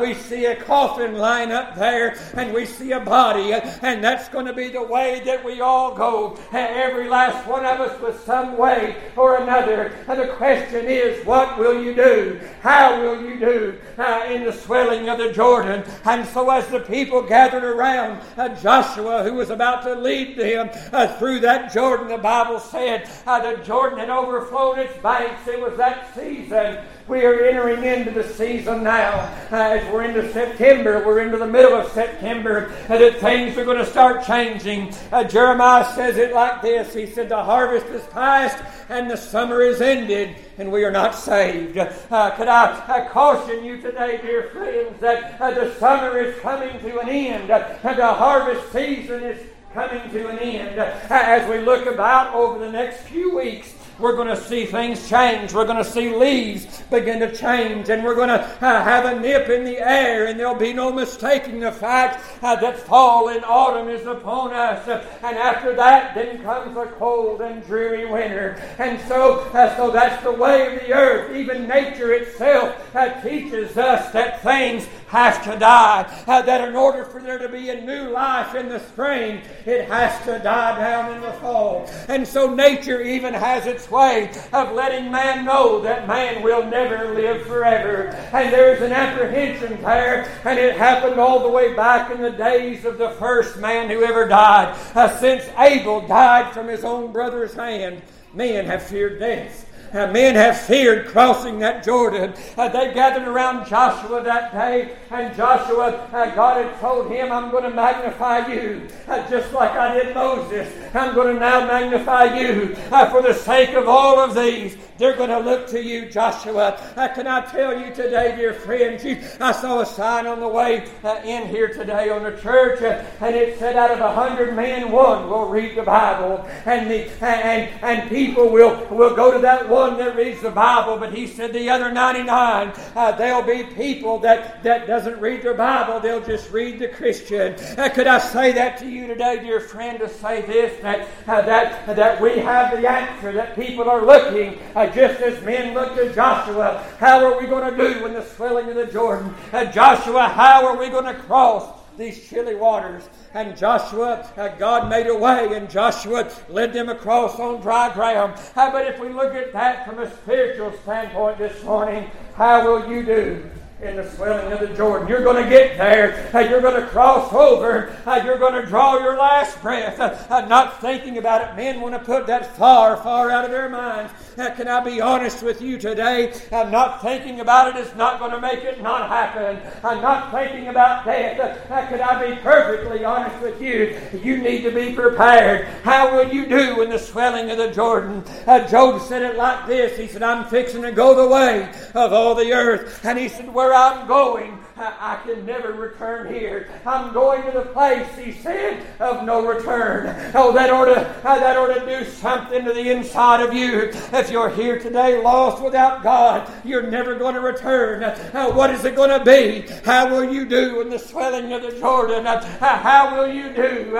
we 0.00 0.14
see 0.14 0.46
a 0.46 0.56
coffin 0.56 1.14
lying 1.14 1.52
up 1.52 1.74
there, 1.74 2.16
and 2.34 2.52
we 2.52 2.66
see 2.66 2.92
a 2.92 3.00
body, 3.00 3.52
and 3.52 4.02
that's 4.02 4.28
going 4.28 4.46
to 4.46 4.52
be 4.52 4.68
the 4.68 4.82
way 4.82 5.20
that 5.24 5.44
we 5.44 5.60
all 5.60 5.94
go. 5.94 6.38
every 6.52 7.08
last 7.08 7.46
one 7.46 7.64
of 7.64 7.80
us 7.80 8.00
was 8.00 8.19
some 8.24 8.56
way 8.56 8.96
or 9.16 9.38
another. 9.38 9.92
And 10.08 10.20
the 10.20 10.28
question 10.34 10.86
is, 10.86 11.24
what 11.26 11.58
will 11.58 11.82
you 11.82 11.94
do? 11.94 12.40
How 12.60 13.00
will 13.00 13.22
you 13.22 13.38
do 13.38 13.78
uh, 13.98 14.26
in 14.28 14.44
the 14.44 14.52
swelling 14.52 15.08
of 15.08 15.18
the 15.18 15.32
Jordan? 15.32 15.84
And 16.04 16.26
so, 16.28 16.50
as 16.50 16.66
the 16.68 16.80
people 16.80 17.22
gathered 17.22 17.64
around 17.64 18.20
uh, 18.36 18.48
Joshua, 18.60 19.22
who 19.22 19.34
was 19.34 19.50
about 19.50 19.82
to 19.82 19.94
lead 19.94 20.36
them 20.36 20.70
uh, 20.92 21.08
through 21.18 21.40
that 21.40 21.72
Jordan, 21.72 22.08
the 22.08 22.18
Bible 22.18 22.60
said 22.60 23.08
uh, 23.26 23.40
the 23.40 23.62
Jordan 23.62 23.98
had 23.98 24.10
overflowed 24.10 24.78
its 24.78 24.96
banks. 24.98 25.46
It 25.46 25.60
was 25.60 25.76
that 25.76 26.14
season 26.14 26.78
we 27.10 27.24
are 27.24 27.44
entering 27.44 27.82
into 27.82 28.12
the 28.12 28.22
season 28.22 28.84
now. 28.84 29.12
Uh, 29.50 29.56
as 29.56 29.92
we're 29.92 30.04
into 30.04 30.32
September, 30.32 31.04
we're 31.04 31.18
into 31.18 31.36
the 31.36 31.46
middle 31.46 31.74
of 31.74 31.90
September, 31.90 32.72
uh, 32.88 32.96
that 32.96 33.18
things 33.18 33.58
are 33.58 33.64
going 33.64 33.78
to 33.78 33.84
start 33.84 34.24
changing. 34.24 34.94
Uh, 35.10 35.24
Jeremiah 35.24 35.92
says 35.96 36.16
it 36.16 36.32
like 36.32 36.62
this 36.62 36.94
He 36.94 37.06
said, 37.06 37.28
The 37.28 37.42
harvest 37.42 37.86
is 37.86 38.06
past 38.06 38.62
and 38.88 39.10
the 39.10 39.16
summer 39.16 39.60
is 39.60 39.80
ended, 39.80 40.36
and 40.58 40.70
we 40.70 40.84
are 40.84 40.90
not 40.90 41.14
saved. 41.16 41.76
Uh, 41.78 42.30
could 42.36 42.48
I, 42.48 42.82
I, 42.88 43.08
caution 43.08 43.64
you 43.64 43.80
today, 43.80 44.20
dear 44.22 44.44
friends, 44.50 45.00
that 45.00 45.40
uh, 45.40 45.50
the 45.50 45.74
summer 45.76 46.18
is 46.18 46.38
coming 46.40 46.78
to 46.80 46.98
an 47.00 47.08
end, 47.08 47.50
and 47.50 47.98
the 47.98 48.14
harvest 48.14 48.72
season 48.72 49.22
is 49.22 49.48
coming 49.72 50.10
to 50.10 50.28
an 50.28 50.38
end. 50.38 50.78
As 50.78 51.48
we 51.48 51.58
look 51.58 51.86
about 51.86 52.34
over 52.34 52.58
the 52.58 52.70
next 52.70 53.02
few 53.02 53.36
weeks, 53.36 53.74
we're 54.00 54.16
going 54.16 54.28
to 54.28 54.36
see 54.36 54.64
things 54.64 55.08
change. 55.08 55.52
We're 55.52 55.66
going 55.66 55.76
to 55.76 55.84
see 55.84 56.14
leaves 56.14 56.82
begin 56.90 57.20
to 57.20 57.34
change, 57.34 57.88
and 57.88 58.02
we're 58.02 58.14
going 58.14 58.28
to 58.28 58.40
uh, 58.40 58.82
have 58.82 59.04
a 59.04 59.20
nip 59.20 59.48
in 59.48 59.64
the 59.64 59.78
air, 59.78 60.26
and 60.26 60.38
there'll 60.38 60.54
be 60.54 60.72
no 60.72 60.92
mistaking 60.92 61.60
the 61.60 61.72
fact 61.72 62.24
uh, 62.42 62.56
that 62.56 62.78
fall 62.78 63.28
and 63.28 63.44
autumn 63.44 63.88
is 63.88 64.06
upon 64.06 64.52
us. 64.52 64.86
And 65.22 65.36
after 65.36 65.74
that, 65.76 66.14
then 66.14 66.42
comes 66.42 66.76
a 66.76 66.86
cold 66.98 67.40
and 67.42 67.64
dreary 67.66 68.06
winter. 68.06 68.60
And 68.78 69.00
so, 69.08 69.40
uh, 69.52 69.76
so 69.76 69.90
that's 69.90 70.22
the 70.22 70.32
way 70.32 70.74
of 70.74 70.80
the 70.80 70.92
earth. 70.92 71.36
Even 71.36 71.68
nature 71.68 72.12
itself 72.12 72.94
uh, 72.94 73.20
teaches 73.20 73.76
us 73.76 74.12
that 74.12 74.42
things 74.42 74.86
have 75.08 75.42
to 75.44 75.58
die. 75.58 76.24
Uh, 76.26 76.42
that 76.42 76.66
in 76.66 76.74
order 76.74 77.04
for 77.04 77.20
there 77.20 77.38
to 77.38 77.48
be 77.48 77.70
a 77.70 77.80
new 77.80 78.10
life 78.10 78.54
in 78.54 78.68
the 78.68 78.78
spring, 78.78 79.42
it 79.66 79.86
has 79.86 80.24
to 80.24 80.38
die 80.38 80.78
down 80.78 81.14
in 81.14 81.20
the 81.20 81.32
fall. 81.34 81.88
And 82.08 82.26
so 82.26 82.54
nature 82.54 83.02
even 83.02 83.34
has 83.34 83.66
its 83.66 83.89
way 83.90 84.30
of 84.52 84.72
letting 84.72 85.10
man 85.10 85.44
know 85.44 85.80
that 85.80 86.06
man 86.06 86.42
will 86.42 86.64
never 86.64 87.14
live 87.14 87.46
forever. 87.46 88.08
And 88.32 88.52
there's 88.52 88.82
an 88.82 88.92
apprehension 88.92 89.80
there, 89.82 90.30
and 90.44 90.58
it 90.58 90.76
happened 90.76 91.18
all 91.18 91.40
the 91.40 91.48
way 91.48 91.74
back 91.74 92.10
in 92.10 92.20
the 92.20 92.30
days 92.30 92.84
of 92.84 92.98
the 92.98 93.10
first 93.12 93.58
man 93.58 93.90
who 93.90 94.02
ever 94.02 94.28
died. 94.28 94.78
Uh, 94.94 95.18
since 95.18 95.44
Abel 95.58 96.06
died 96.06 96.52
from 96.52 96.68
his 96.68 96.84
own 96.84 97.12
brother's 97.12 97.54
hand, 97.54 98.02
men 98.34 98.64
have 98.66 98.82
feared 98.82 99.18
death. 99.18 99.69
Uh, 99.92 100.06
men 100.06 100.36
have 100.36 100.56
feared 100.56 101.08
crossing 101.08 101.58
that 101.58 101.84
Jordan. 101.84 102.32
Uh, 102.56 102.68
they 102.68 102.94
gathered 102.94 103.26
around 103.26 103.68
Joshua 103.68 104.22
that 104.22 104.52
day, 104.52 104.96
and 105.10 105.36
Joshua, 105.36 106.08
uh, 106.12 106.34
God 106.34 106.64
had 106.64 106.80
told 106.80 107.10
him, 107.10 107.32
I'm 107.32 107.50
going 107.50 107.64
to 107.64 107.70
magnify 107.70 108.46
you, 108.52 108.86
uh, 109.08 109.28
just 109.28 109.52
like 109.52 109.72
I 109.72 109.94
did 109.94 110.14
Moses. 110.14 110.72
I'm 110.94 111.12
going 111.14 111.34
to 111.34 111.40
now 111.40 111.66
magnify 111.66 112.38
you 112.38 112.76
uh, 112.92 113.10
for 113.10 113.20
the 113.20 113.34
sake 113.34 113.70
of 113.70 113.88
all 113.88 114.20
of 114.20 114.36
these. 114.36 114.76
They're 115.00 115.16
going 115.16 115.30
to 115.30 115.38
look 115.38 115.66
to 115.68 115.82
you, 115.82 116.10
Joshua. 116.10 116.78
Uh, 116.94 117.08
can 117.08 117.26
I 117.26 117.40
tell 117.46 117.72
you 117.80 117.86
today, 117.94 118.36
dear 118.36 118.52
friends, 118.52 119.02
you, 119.02 119.18
I 119.40 119.50
saw 119.50 119.80
a 119.80 119.86
sign 119.86 120.26
on 120.26 120.40
the 120.40 120.48
way 120.48 120.86
uh, 121.02 121.22
in 121.24 121.48
here 121.48 121.68
today 121.68 122.10
on 122.10 122.22
the 122.22 122.36
church, 122.36 122.82
uh, 122.82 123.02
and 123.24 123.34
it 123.34 123.58
said, 123.58 123.76
out 123.76 123.92
of 123.92 124.00
a 124.00 124.14
hundred 124.14 124.54
men, 124.54 124.92
one 124.92 125.30
will 125.30 125.48
read 125.48 125.74
the 125.74 125.84
Bible. 125.84 126.46
And, 126.66 126.90
the, 126.90 127.08
and, 127.24 127.70
and 127.82 128.10
people 128.10 128.50
will, 128.50 128.76
will 128.90 129.16
go 129.16 129.32
to 129.32 129.38
that 129.38 129.66
one 129.66 129.96
that 129.96 130.16
reads 130.16 130.42
the 130.42 130.50
Bible, 130.50 130.98
but 130.98 131.14
he 131.14 131.26
said 131.26 131.54
the 131.54 131.70
other 131.70 131.90
99, 131.90 132.74
uh, 132.94 133.12
there'll 133.12 133.40
be 133.40 133.62
people 133.74 134.18
that, 134.18 134.62
that 134.64 134.86
doesn't 134.86 135.18
read 135.18 135.40
their 135.40 135.54
Bible, 135.54 136.00
they'll 136.00 136.20
just 136.20 136.52
read 136.52 136.78
the 136.78 136.88
Christian. 136.88 137.54
Uh, 137.78 137.88
could 137.88 138.06
I 138.06 138.18
say 138.18 138.52
that 138.52 138.76
to 138.80 138.86
you 138.86 139.06
today, 139.06 139.40
dear 139.40 139.60
friend, 139.60 139.98
to 140.00 140.10
say 140.10 140.42
this, 140.42 140.78
that, 140.82 141.08
uh, 141.26 141.40
that, 141.40 141.86
that 141.96 142.20
we 142.20 142.38
have 142.40 142.78
the 142.78 142.86
answer, 142.86 143.32
that 143.32 143.54
people 143.54 143.88
are 143.88 144.04
looking 144.04 144.58
uh, 144.74 144.89
just 144.94 145.20
as 145.20 145.42
men 145.44 145.74
looked 145.74 145.98
at 145.98 146.14
Joshua. 146.14 146.84
How 146.98 147.24
are 147.24 147.40
we 147.40 147.46
going 147.46 147.70
to 147.70 147.76
do 147.76 148.02
when 148.02 148.12
the 148.12 148.24
swelling 148.24 148.68
of 148.68 148.76
the 148.76 148.86
Jordan? 148.86 149.34
And 149.52 149.72
Joshua, 149.72 150.28
how 150.28 150.66
are 150.66 150.76
we 150.76 150.88
going 150.88 151.06
to 151.06 151.14
cross? 151.14 151.80
these 152.00 152.28
chilly 152.28 152.54
waters. 152.54 153.08
And 153.34 153.56
Joshua, 153.56 154.28
uh, 154.36 154.48
God 154.56 154.88
made 154.88 155.06
a 155.06 155.14
way, 155.14 155.54
and 155.54 155.70
Joshua 155.70 156.28
led 156.48 156.72
them 156.72 156.88
across 156.88 157.38
on 157.38 157.60
dry 157.60 157.92
ground. 157.92 158.40
Uh, 158.56 158.72
but 158.72 158.86
if 158.86 158.98
we 158.98 159.10
look 159.10 159.34
at 159.34 159.52
that 159.52 159.86
from 159.86 159.98
a 159.98 160.10
spiritual 160.10 160.72
standpoint 160.82 161.38
this 161.38 161.62
morning, 161.62 162.10
how 162.34 162.64
will 162.66 162.90
you 162.90 163.04
do? 163.04 163.50
In 163.82 163.96
the 163.96 164.10
swelling 164.10 164.52
of 164.52 164.60
the 164.60 164.74
Jordan. 164.74 165.08
You're 165.08 165.24
going 165.24 165.42
to 165.42 165.48
get 165.48 165.78
there. 165.78 166.30
Uh, 166.34 166.40
you're 166.40 166.60
going 166.60 166.80
to 166.80 166.86
cross 166.88 167.32
over. 167.32 167.96
Uh, 168.04 168.20
you're 168.24 168.38
going 168.38 168.60
to 168.60 168.66
draw 168.66 168.98
your 168.98 169.16
last 169.16 169.60
breath. 169.62 169.98
Uh, 170.30 170.46
not 170.46 170.80
thinking 170.80 171.16
about 171.18 171.48
it. 171.48 171.56
Men 171.56 171.80
want 171.80 171.94
to 171.94 172.00
put 172.00 172.26
that 172.26 172.56
far, 172.56 172.96
far 172.98 173.30
out 173.30 173.44
of 173.44 173.50
their 173.50 173.68
minds. 173.68 174.12
Can 174.36 174.68
I 174.68 174.80
be 174.80 175.00
honest 175.00 175.42
with 175.42 175.60
you 175.60 175.78
today? 175.78 176.32
Not 176.50 177.02
thinking 177.02 177.40
about 177.40 177.74
it 177.74 177.84
is 177.84 177.94
not 177.94 178.18
going 178.18 178.30
to 178.30 178.40
make 178.40 178.64
it 178.64 178.80
not 178.82 179.08
happen. 179.08 179.60
Not 179.82 180.30
thinking 180.32 180.68
about 180.68 181.04
death. 181.04 181.66
Can 181.68 182.00
I 182.00 182.26
be 182.26 182.40
perfectly 182.40 183.04
honest 183.04 183.38
with 183.42 183.60
you? 183.60 183.98
You 184.22 184.38
need 184.38 184.62
to 184.62 184.70
be 184.70 184.94
prepared. 184.94 185.66
How 185.82 186.14
will 186.14 186.32
you 186.32 186.46
do 186.46 186.82
in 186.82 186.90
the 186.90 186.98
swelling 186.98 187.50
of 187.50 187.58
the 187.58 187.70
Jordan? 187.70 188.24
Job 188.70 189.00
said 189.02 189.22
it 189.22 189.36
like 189.36 189.66
this. 189.66 189.98
He 189.98 190.06
said, 190.06 190.22
I'm 190.22 190.46
fixing 190.46 190.82
to 190.82 190.92
go 190.92 191.14
the 191.14 191.28
way 191.28 191.70
of 191.94 192.12
all 192.12 192.34
the 192.34 192.52
earth. 192.52 193.04
And 193.04 193.18
he 193.18 193.28
said, 193.28 193.52
Where 193.52 193.69
I'm 193.74 194.06
going, 194.06 194.58
I 194.76 195.20
can 195.24 195.44
never 195.44 195.72
return 195.72 196.32
here. 196.32 196.70
I'm 196.86 197.12
going 197.12 197.42
to 197.44 197.50
the 197.50 197.66
place, 197.66 198.08
he 198.16 198.32
said, 198.32 198.86
of 198.98 199.24
no 199.24 199.46
return. 199.46 200.32
Oh, 200.34 200.52
that 200.52 200.70
ought 200.70 200.86
to, 200.86 201.00
uh, 201.00 201.38
that 201.38 201.56
ought 201.56 201.74
to 201.74 201.84
do 201.84 202.04
something 202.10 202.64
to 202.64 202.72
the 202.72 202.90
inside 202.90 203.40
of 203.40 203.52
you. 203.52 203.90
If 204.12 204.30
you're 204.30 204.48
here 204.48 204.78
today 204.78 205.20
lost 205.22 205.62
without 205.62 206.02
God, 206.02 206.50
you're 206.64 206.88
never 206.90 207.14
going 207.14 207.34
to 207.34 207.40
return. 207.40 208.02
Uh, 208.02 208.50
what 208.52 208.70
is 208.70 208.84
it 208.84 208.96
going 208.96 209.10
to 209.10 209.24
be? 209.24 209.66
How 209.84 210.08
will 210.10 210.32
you 210.32 210.46
do 210.46 210.80
in 210.80 210.88
the 210.88 210.98
swelling 210.98 211.52
of 211.52 211.62
the 211.62 211.78
Jordan? 211.78 212.26
Uh, 212.26 212.40
how 212.60 213.16
will 213.16 213.32
you 213.32 213.54
do? 213.54 213.90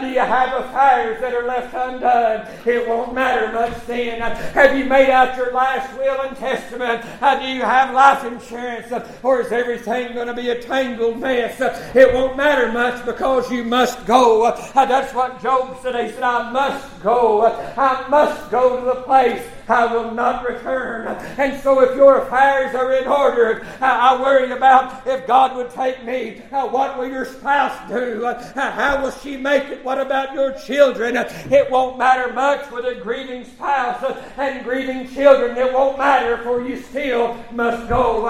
do 0.00 0.06
you 0.08 0.20
have 0.20 0.64
affairs 0.64 1.20
that 1.20 1.34
are 1.34 1.46
left 1.46 1.74
undone? 1.74 2.46
It 2.66 2.86
won't 2.86 3.14
matter 3.14 3.52
much 3.52 3.86
then. 3.86 4.20
have 4.20 4.76
you 4.76 4.84
made 4.84 5.10
out 5.10 5.36
your 5.36 5.52
last 5.52 5.96
will 5.96 6.20
and 6.22 6.36
testament? 6.36 7.02
do 7.40 7.46
you 7.46 7.62
have 7.62 7.94
life 7.94 8.24
insurance? 8.24 8.88
Or 9.22 9.40
is 9.40 9.52
everything 9.52 10.14
going 10.14 10.28
to 10.28 10.34
be 10.34 10.50
a 10.50 10.60
tangled 10.60 11.18
mess. 11.18 11.60
It 11.94 12.12
won't 12.12 12.36
matter 12.36 12.70
much 12.72 13.04
because 13.04 13.50
you 13.50 13.64
must 13.64 14.06
go. 14.06 14.54
That's 14.74 15.14
what 15.14 15.42
Job 15.42 15.78
said. 15.82 15.94
He 16.04 16.12
said, 16.12 16.22
I 16.22 16.50
must 16.50 17.02
go. 17.02 17.46
I 17.46 18.08
must 18.08 18.50
go 18.50 18.80
to 18.80 18.84
the 18.86 19.02
place 19.02 19.44
I 19.68 19.92
will 19.92 20.10
not 20.12 20.48
return. 20.48 21.06
And 21.36 21.60
so, 21.62 21.80
if 21.80 21.94
your 21.94 22.22
affairs 22.22 22.74
are 22.74 22.92
in 22.92 23.06
order, 23.06 23.66
uh, 23.80 23.84
I 23.84 24.20
worry 24.20 24.50
about 24.50 25.06
if 25.06 25.26
God 25.26 25.56
would 25.56 25.70
take 25.70 26.04
me. 26.04 26.42
Uh, 26.50 26.66
what 26.68 26.98
will 26.98 27.08
your 27.08 27.24
spouse 27.24 27.76
do? 27.88 28.24
Uh, 28.24 28.70
how 28.70 29.02
will 29.02 29.10
she 29.10 29.36
make 29.36 29.64
it? 29.64 29.84
What 29.84 30.00
about 30.00 30.32
your 30.34 30.52
children? 30.52 31.16
It 31.16 31.70
won't 31.70 31.98
matter 31.98 32.32
much 32.32 32.70
with 32.70 32.84
a 32.84 32.94
grieving 32.94 33.44
spouse 33.44 34.02
and 34.36 34.64
grieving 34.64 35.08
children. 35.08 35.56
It 35.56 35.72
won't 35.72 35.98
matter, 35.98 36.38
for 36.38 36.66
you 36.66 36.80
still 36.80 37.36
must 37.52 37.88
go. 37.88 38.22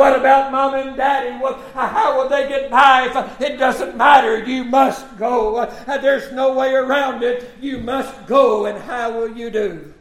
What 0.00 0.18
about 0.18 0.52
mom 0.52 0.74
and 0.74 0.96
daddy? 0.96 1.30
How 1.74 2.16
will 2.16 2.28
they 2.28 2.48
get 2.48 2.70
by? 2.70 3.36
It 3.40 3.58
doesn't 3.58 3.96
matter. 3.96 4.42
You 4.44 4.64
must 4.64 5.18
go. 5.18 5.70
There's 5.86 6.32
no 6.32 6.54
way 6.54 6.74
around 6.74 7.22
it. 7.22 7.50
You 7.60 7.78
must 7.78 8.26
go. 8.26 8.66
And 8.66 8.78
how 8.78 9.12
will 9.12 9.36
you 9.36 9.50
do? 9.50 9.94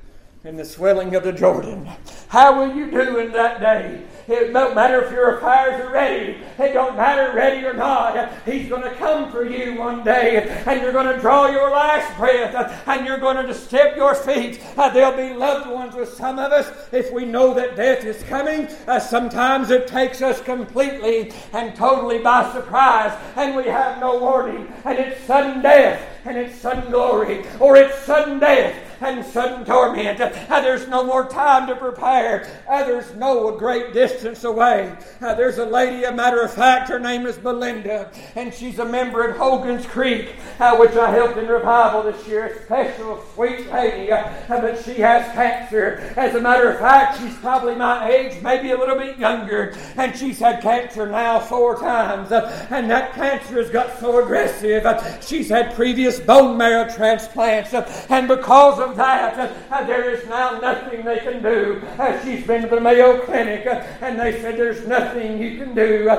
In 0.46 0.56
the 0.56 0.64
swelling 0.64 1.16
of 1.16 1.24
the 1.24 1.34
Jordan. 1.34 1.86
How 2.30 2.58
will 2.58 2.74
you 2.74 2.90
do 2.90 3.18
in 3.18 3.34
that 3.34 3.60
day? 3.60 4.06
It 4.30 4.54
don't 4.54 4.74
matter 4.74 5.04
if 5.04 5.12
your 5.12 5.38
affairs 5.38 5.82
are 5.82 5.92
ready. 5.92 6.38
It 6.58 6.74
don't 6.74 6.96
matter 6.96 7.36
ready 7.36 7.66
or 7.66 7.74
not. 7.74 8.32
He's 8.46 8.70
going 8.70 8.84
to 8.84 8.94
come 8.96 9.32
for 9.32 9.44
you 9.44 9.78
one 9.78 10.02
day, 10.04 10.48
and 10.66 10.80
you're 10.80 10.94
going 10.94 11.14
to 11.14 11.20
draw 11.20 11.48
your 11.48 11.72
last 11.72 12.16
breath, 12.18 12.88
and 12.88 13.06
you're 13.06 13.18
going 13.18 13.46
to 13.46 13.54
step 13.54 13.98
your 13.98 14.16
feet. 14.16 14.64
Uh, 14.78 14.90
there'll 14.90 15.18
be 15.18 15.36
loved 15.36 15.70
ones 15.70 15.96
with 15.96 16.14
some 16.14 16.40
of 16.40 16.54
us 16.54 16.88
if 16.94 17.12
we 17.12 17.26
know 17.26 17.54
that 17.56 17.76
death 17.76 18.06
is 18.06 18.24
coming. 18.24 18.68
Uh, 18.88 19.00
sometimes 19.00 19.72
it 19.72 19.88
takes 19.88 20.22
us 20.22 20.40
completely 20.40 21.34
and 21.52 21.76
totally 21.76 22.20
by 22.20 22.50
surprise, 22.54 23.18
and 23.36 23.58
we 23.58 23.66
have 23.66 24.00
no 24.00 24.18
warning, 24.20 24.72
and 24.86 25.00
it's 25.00 25.22
sudden 25.26 25.62
death 25.62 26.06
and 26.26 26.38
it's 26.38 26.60
sudden 26.60 26.92
glory, 26.92 27.46
or 27.60 27.76
it's 27.78 27.98
sudden 28.00 28.40
death 28.40 28.89
and 29.02 29.26
sudden 29.26 29.66
torment. 29.66 30.18
There's 30.18 30.88
no 30.88 31.04
more 31.04 31.28
time 31.28 31.68
to 31.68 31.76
prepare. 31.76 32.48
Others 32.70 33.16
know 33.16 33.54
a 33.54 33.58
great 33.58 33.94
distance 33.94 34.44
away. 34.44 34.96
There's 35.20 35.58
a 35.58 35.66
lady, 35.66 36.04
a 36.04 36.12
matter 36.12 36.42
of 36.42 36.54
fact, 36.54 36.90
her 36.90 37.00
name 37.00 37.26
is 37.26 37.38
Belinda, 37.38 38.12
and 38.36 38.54
she's 38.54 38.80
a 38.80 38.86
member 38.86 39.30
at 39.30 39.38
Hogan's 39.38 39.86
Creek, 39.86 40.36
uh, 40.60 40.76
which 40.78 40.92
I 40.92 41.12
helped 41.12 41.38
in 41.38 41.48
revival 41.48 42.04
this 42.04 42.28
year. 42.28 42.46
A 42.46 42.64
special, 42.64 43.24
sweet 43.34 43.72
lady, 43.72 44.12
uh, 44.12 44.32
but 44.48 44.84
she 44.84 44.96
has 44.96 45.26
cancer. 45.34 46.14
As 46.16 46.36
a 46.36 46.42
matter 46.42 46.70
of 46.70 46.80
fact, 46.80 47.20
she's 47.20 47.36
probably 47.38 47.76
my 47.76 48.10
age, 48.10 48.42
maybe 48.42 48.72
a 48.72 48.78
little 48.78 48.98
bit 48.98 49.18
younger, 49.18 49.76
and 49.98 50.16
she's 50.16 50.40
had 50.40 50.62
cancer 50.62 51.06
now 51.06 51.40
four 51.40 51.80
times, 51.80 52.32
and 52.32 52.90
that 52.90 53.14
cancer 53.14 53.62
has 53.62 53.70
got 53.70 54.00
so 54.00 54.24
aggressive. 54.24 54.86
She's 55.22 55.50
had 55.50 55.74
previous 55.76 56.20
bone 56.20 56.58
marrow 56.58 56.90
transplants, 56.94 57.74
and 58.10 58.28
because 58.28 58.80
of 58.80 58.89
of 58.90 58.98
that, 58.98 59.88
there 59.88 60.10
is 60.10 60.28
now 60.28 60.60
nothing 60.60 61.06
they 61.06 61.20
can 61.20 61.42
do. 61.42 61.82
She's 62.24 62.46
been 62.46 62.64
to 62.64 62.68
the 62.68 62.82
Mayo 62.82 63.20
Clinic, 63.22 63.66
and 64.02 64.20
they 64.20 64.42
said 64.42 64.58
there's 64.58 64.88
nothing 64.88 65.42
you 65.42 65.58
can 65.58 65.76
do. 65.76 66.10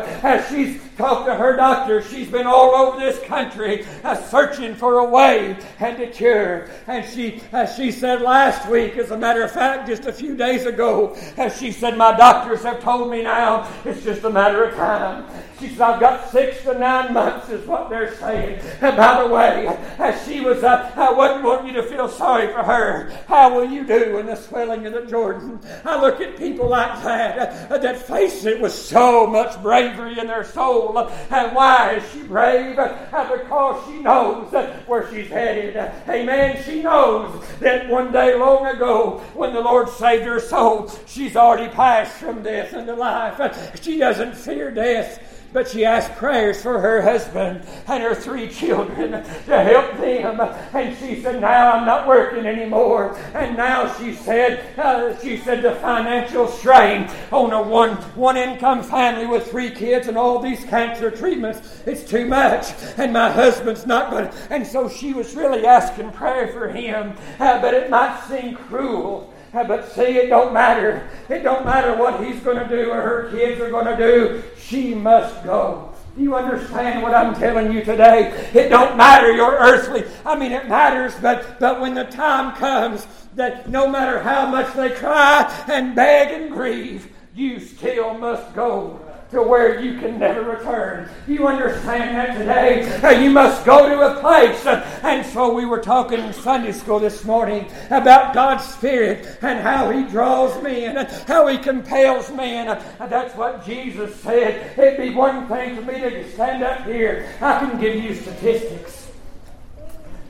she's 0.48 0.80
talked 1.00 1.26
to 1.26 1.34
her 1.34 1.56
doctor. 1.56 2.02
She's 2.02 2.28
been 2.28 2.46
all 2.46 2.74
over 2.74 3.00
this 3.00 3.18
country 3.20 3.86
searching 4.28 4.74
for 4.74 4.98
a 4.98 5.04
way 5.04 5.56
and 5.78 6.00
a 6.02 6.06
cure. 6.06 6.68
And 6.86 7.04
she, 7.04 7.42
as 7.52 7.74
she 7.74 7.90
said 7.90 8.20
last 8.20 8.68
week, 8.68 8.96
as 8.96 9.10
a 9.10 9.16
matter 9.16 9.42
of 9.42 9.50
fact, 9.50 9.88
just 9.88 10.04
a 10.06 10.12
few 10.12 10.36
days 10.36 10.66
ago, 10.66 11.16
as 11.38 11.58
she 11.58 11.72
said, 11.72 11.96
My 11.96 12.14
doctors 12.16 12.62
have 12.62 12.82
told 12.82 13.10
me 13.10 13.22
now 13.22 13.70
it's 13.84 14.04
just 14.04 14.24
a 14.24 14.30
matter 14.30 14.64
of 14.64 14.74
time. 14.74 15.24
She 15.60 15.68
said, 15.68 15.82
I've 15.82 16.00
got 16.00 16.30
six 16.30 16.62
to 16.62 16.78
nine 16.78 17.12
months, 17.12 17.50
is 17.50 17.66
what 17.66 17.90
they're 17.90 18.14
saying. 18.16 18.60
And 18.80 18.96
by 18.96 19.22
the 19.22 19.28
way, 19.28 19.66
as 19.98 20.26
she 20.26 20.40
was, 20.40 20.64
uh, 20.64 20.90
I 20.96 21.12
wouldn't 21.12 21.44
want 21.44 21.66
you 21.66 21.74
to 21.74 21.82
feel 21.82 22.08
sorry 22.08 22.46
for 22.48 22.62
her. 22.62 23.10
How 23.28 23.54
will 23.54 23.70
you 23.70 23.86
do 23.86 24.18
in 24.18 24.26
the 24.26 24.36
swelling 24.36 24.86
of 24.86 24.94
the 24.94 25.04
Jordan? 25.04 25.60
I 25.84 26.00
look 26.00 26.20
at 26.22 26.38
people 26.38 26.68
like 26.68 27.02
that, 27.02 27.70
uh, 27.70 27.76
that 27.76 27.98
face 27.98 28.46
it 28.46 28.58
with 28.58 28.72
so 28.72 29.26
much 29.26 29.62
bravery 29.62 30.18
in 30.18 30.26
their 30.26 30.44
soul. 30.44 30.89
And 30.98 31.54
why 31.54 31.94
is 31.94 32.12
she 32.12 32.22
brave? 32.22 32.76
Because 32.76 33.84
she 33.86 34.00
knows 34.00 34.52
where 34.86 35.10
she's 35.10 35.28
headed. 35.28 35.76
Amen. 36.08 36.62
She 36.64 36.82
knows 36.82 37.46
that 37.60 37.88
one 37.88 38.12
day 38.12 38.36
long 38.36 38.66
ago, 38.66 39.22
when 39.34 39.52
the 39.52 39.60
Lord 39.60 39.88
saved 39.88 40.24
her 40.24 40.40
soul, 40.40 40.90
she's 41.06 41.36
already 41.36 41.72
passed 41.72 42.16
from 42.16 42.42
death 42.42 42.74
into 42.74 42.94
life. 42.94 43.80
She 43.82 43.98
doesn't 43.98 44.34
fear 44.34 44.70
death. 44.70 45.29
But 45.52 45.68
she 45.68 45.84
asked 45.84 46.12
prayers 46.12 46.62
for 46.62 46.78
her 46.80 47.02
husband 47.02 47.66
and 47.88 48.02
her 48.02 48.14
three 48.14 48.48
children 48.48 49.10
to 49.10 49.62
help 49.62 49.96
them. 49.96 50.40
And 50.72 50.96
she 50.98 51.20
said, 51.22 51.40
Now 51.40 51.72
I'm 51.72 51.84
not 51.84 52.06
working 52.06 52.46
anymore. 52.46 53.18
And 53.34 53.56
now 53.56 53.92
she 53.94 54.14
said, 54.14 54.78
uh, 54.78 55.18
she 55.18 55.38
said, 55.38 55.62
the 55.62 55.74
financial 55.76 56.46
strain 56.46 57.10
on 57.32 57.52
a 57.52 57.62
one, 57.62 57.96
one 58.14 58.36
income 58.36 58.82
family 58.82 59.26
with 59.26 59.50
three 59.50 59.70
kids 59.70 60.06
and 60.06 60.16
all 60.16 60.38
these 60.38 60.64
cancer 60.64 61.10
treatments, 61.10 61.82
it's 61.84 62.08
too 62.08 62.26
much. 62.26 62.66
And 62.96 63.12
my 63.12 63.30
husband's 63.30 63.86
not 63.86 64.10
going 64.10 64.28
to. 64.28 64.34
And 64.50 64.66
so 64.66 64.88
she 64.88 65.12
was 65.12 65.34
really 65.34 65.66
asking 65.66 66.12
prayer 66.12 66.48
for 66.48 66.68
him. 66.68 67.16
Uh, 67.40 67.60
but 67.60 67.74
it 67.74 67.90
might 67.90 68.22
seem 68.28 68.54
cruel. 68.54 69.32
But 69.52 69.90
see, 69.90 70.02
it 70.02 70.28
don't 70.28 70.52
matter. 70.52 71.08
It 71.28 71.42
don't 71.42 71.64
matter 71.64 71.96
what 71.96 72.24
he's 72.24 72.40
going 72.40 72.58
to 72.58 72.68
do 72.68 72.90
or 72.90 73.00
her 73.00 73.30
kids 73.32 73.60
are 73.60 73.70
going 73.70 73.86
to 73.86 73.96
do. 73.96 74.42
She 74.70 74.94
must 74.94 75.42
go. 75.42 75.92
Do 76.16 76.22
you 76.22 76.36
understand 76.36 77.02
what 77.02 77.12
I'm 77.12 77.34
telling 77.34 77.72
you 77.72 77.82
today? 77.82 78.48
It 78.54 78.68
don't 78.68 78.96
matter 78.96 79.32
your 79.32 79.58
earthly. 79.58 80.04
I 80.24 80.38
mean, 80.38 80.52
it 80.52 80.68
matters, 80.68 81.12
but 81.20 81.58
but 81.58 81.80
when 81.80 81.94
the 81.94 82.04
time 82.04 82.54
comes 82.54 83.04
that 83.34 83.68
no 83.68 83.88
matter 83.88 84.20
how 84.20 84.46
much 84.46 84.72
they 84.74 84.90
cry 84.90 85.64
and 85.66 85.96
beg 85.96 86.40
and 86.40 86.52
grieve, 86.52 87.10
you 87.34 87.58
still 87.58 88.14
must 88.14 88.54
go 88.54 88.99
to 89.30 89.42
where 89.42 89.80
you 89.80 89.98
can 90.00 90.18
never 90.18 90.42
return. 90.42 91.08
You 91.28 91.46
understand 91.46 92.16
that 92.16 92.36
today? 92.36 93.22
You 93.22 93.30
must 93.30 93.64
go 93.64 93.88
to 93.88 94.16
a 94.16 94.20
place. 94.20 94.66
And 94.66 95.24
so 95.24 95.54
we 95.54 95.64
were 95.64 95.80
talking 95.80 96.18
in 96.18 96.32
Sunday 96.32 96.72
school 96.72 96.98
this 96.98 97.24
morning 97.24 97.70
about 97.90 98.34
God's 98.34 98.64
Spirit 98.64 99.38
and 99.42 99.60
how 99.60 99.90
He 99.90 100.04
draws 100.04 100.60
men 100.62 101.06
how 101.26 101.46
He 101.46 101.58
compels 101.58 102.30
men. 102.32 102.66
That's 102.98 103.34
what 103.36 103.64
Jesus 103.64 104.14
said. 104.16 104.76
It'd 104.78 105.00
be 105.00 105.14
one 105.14 105.46
thing 105.46 105.76
for 105.76 105.82
me 105.82 106.00
to 106.00 106.32
stand 106.32 106.62
up 106.62 106.84
here. 106.84 107.32
I 107.40 107.60
can 107.60 107.80
give 107.80 108.02
you 108.02 108.14
statistics. 108.14 109.10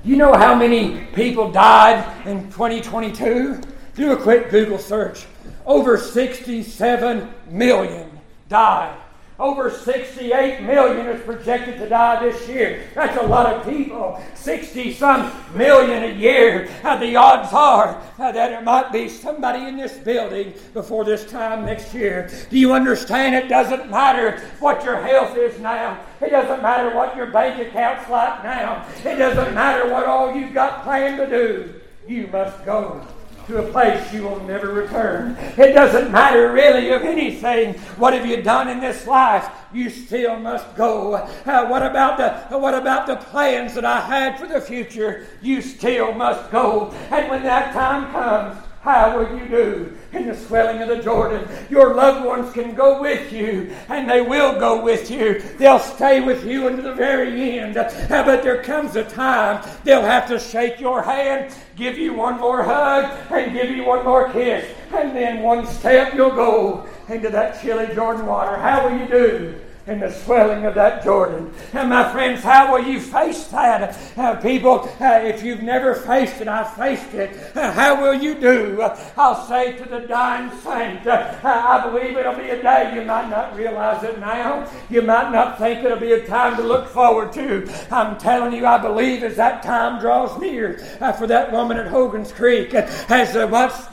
You 0.04 0.16
know 0.16 0.32
how 0.32 0.54
many 0.54 1.06
people 1.14 1.50
died 1.50 2.26
in 2.26 2.50
2022? 2.52 3.60
Do 3.94 4.12
a 4.12 4.16
quick 4.16 4.50
Google 4.50 4.78
search. 4.78 5.26
Over 5.66 5.98
67 5.98 7.32
million 7.50 8.09
died. 8.50 8.98
Over 9.38 9.70
68 9.70 10.60
million 10.64 11.06
is 11.06 11.24
projected 11.24 11.78
to 11.78 11.88
die 11.88 12.22
this 12.22 12.46
year. 12.46 12.84
That's 12.94 13.16
a 13.16 13.26
lot 13.26 13.46
of 13.46 13.64
people. 13.64 14.22
60 14.34 14.92
some 14.92 15.32
million 15.54 16.04
a 16.04 16.14
year. 16.14 16.68
Uh, 16.84 16.98
the 16.98 17.16
odds 17.16 17.50
are 17.54 18.02
that 18.18 18.52
it 18.52 18.62
might 18.62 18.92
be 18.92 19.08
somebody 19.08 19.64
in 19.64 19.78
this 19.78 19.94
building 19.94 20.52
before 20.74 21.06
this 21.06 21.24
time 21.24 21.64
next 21.64 21.94
year. 21.94 22.30
Do 22.50 22.58
you 22.58 22.74
understand? 22.74 23.34
It 23.34 23.48
doesn't 23.48 23.90
matter 23.90 24.46
what 24.58 24.84
your 24.84 25.00
health 25.00 25.34
is 25.38 25.58
now. 25.58 25.98
It 26.20 26.28
doesn't 26.28 26.60
matter 26.60 26.94
what 26.94 27.16
your 27.16 27.28
bank 27.28 27.66
account's 27.66 28.10
like 28.10 28.44
now. 28.44 28.86
It 29.06 29.16
doesn't 29.16 29.54
matter 29.54 29.90
what 29.90 30.04
all 30.04 30.34
you've 30.34 30.52
got 30.52 30.82
planned 30.82 31.16
to 31.16 31.26
do. 31.26 31.80
You 32.06 32.26
must 32.26 32.62
go 32.66 33.06
to 33.50 33.58
a 33.58 33.72
place 33.72 34.12
you 34.12 34.22
will 34.22 34.38
never 34.44 34.72
return. 34.72 35.36
It 35.58 35.72
doesn't 35.72 36.12
matter 36.12 36.52
really 36.52 36.90
of 36.90 37.02
anything. 37.02 37.74
What 37.98 38.14
have 38.14 38.24
you 38.24 38.42
done 38.42 38.68
in 38.68 38.78
this 38.78 39.08
life? 39.08 39.50
You 39.72 39.90
still 39.90 40.38
must 40.38 40.76
go. 40.76 41.14
Uh, 41.14 41.66
what 41.66 41.82
about 41.82 42.16
the 42.16 42.58
what 42.58 42.74
about 42.74 43.08
the 43.08 43.16
plans 43.16 43.74
that 43.74 43.84
I 43.84 44.00
had 44.00 44.38
for 44.38 44.46
the 44.46 44.60
future? 44.60 45.26
You 45.42 45.62
still 45.62 46.12
must 46.12 46.50
go. 46.52 46.90
And 47.10 47.28
when 47.28 47.42
that 47.42 47.72
time 47.72 48.12
comes, 48.12 48.56
how 48.80 49.18
will 49.18 49.38
you 49.38 49.46
do 49.46 49.98
in 50.12 50.26
the 50.26 50.34
swelling 50.34 50.80
of 50.80 50.88
the 50.88 51.02
Jordan? 51.02 51.46
Your 51.68 51.94
loved 51.94 52.24
ones 52.24 52.50
can 52.54 52.74
go 52.74 53.00
with 53.02 53.30
you, 53.30 53.70
and 53.90 54.08
they 54.08 54.22
will 54.22 54.58
go 54.58 54.82
with 54.82 55.10
you. 55.10 55.42
They'll 55.58 55.78
stay 55.78 56.22
with 56.22 56.46
you 56.46 56.66
until 56.66 56.84
the 56.84 56.94
very 56.94 57.58
end. 57.58 57.76
Uh, 57.76 57.90
but 58.08 58.42
there 58.42 58.62
comes 58.62 58.96
a 58.96 59.04
time 59.04 59.62
they'll 59.84 60.00
have 60.00 60.26
to 60.28 60.38
shake 60.38 60.80
your 60.80 61.02
hand, 61.02 61.54
give 61.76 61.98
you 61.98 62.14
one 62.14 62.40
more 62.40 62.62
hug, 62.62 63.04
and 63.30 63.52
give 63.52 63.70
you 63.70 63.84
one 63.84 64.02
more 64.02 64.32
kiss. 64.32 64.66
And 64.94 65.14
then 65.14 65.42
one 65.42 65.66
step 65.66 66.14
you'll 66.14 66.30
go 66.30 66.86
into 67.08 67.28
that 67.28 67.60
chilly 67.60 67.94
Jordan 67.94 68.24
water. 68.24 68.56
How 68.56 68.88
will 68.88 68.98
you 68.98 69.06
do? 69.06 69.60
In 69.86 70.00
the 70.00 70.10
swelling 70.10 70.64
of 70.66 70.74
that 70.74 71.02
Jordan. 71.02 71.52
And 71.72 71.88
my 71.88 72.10
friends, 72.12 72.42
how 72.42 72.72
will 72.72 72.86
you 72.86 73.00
face 73.00 73.46
that? 73.48 73.98
Uh, 74.16 74.36
people, 74.36 74.88
uh, 75.00 75.20
if 75.22 75.42
you've 75.42 75.62
never 75.62 75.94
faced 75.94 76.40
it, 76.40 76.48
I 76.48 76.64
faced 76.64 77.14
it. 77.14 77.56
Uh, 77.56 77.72
how 77.72 78.00
will 78.00 78.14
you 78.14 78.34
do? 78.34 78.80
Uh, 78.80 78.98
I'll 79.16 79.46
say 79.46 79.76
to 79.76 79.88
the 79.88 80.00
dying 80.00 80.50
saint, 80.60 81.06
uh, 81.06 81.34
I 81.42 81.88
believe 81.88 82.16
it'll 82.16 82.36
be 82.36 82.50
a 82.50 82.62
day. 82.62 82.92
You 82.94 83.02
might 83.02 83.28
not 83.28 83.56
realize 83.56 84.02
it 84.04 84.18
now. 84.18 84.70
You 84.90 85.02
might 85.02 85.32
not 85.32 85.58
think 85.58 85.84
it'll 85.84 85.98
be 85.98 86.12
a 86.12 86.26
time 86.26 86.56
to 86.56 86.62
look 86.62 86.88
forward 86.88 87.32
to. 87.34 87.68
I'm 87.90 88.18
telling 88.18 88.52
you, 88.52 88.66
I 88.66 88.78
believe 88.78 89.22
as 89.22 89.36
that 89.36 89.62
time 89.62 90.00
draws 90.00 90.38
near 90.40 90.80
uh, 91.00 91.12
for 91.12 91.26
that 91.26 91.50
woman 91.52 91.76
at 91.76 91.86
Hogan's 91.86 92.32
Creek, 92.32 92.74
as 92.74 93.36
uh, 93.36 93.48
once 93.50 93.86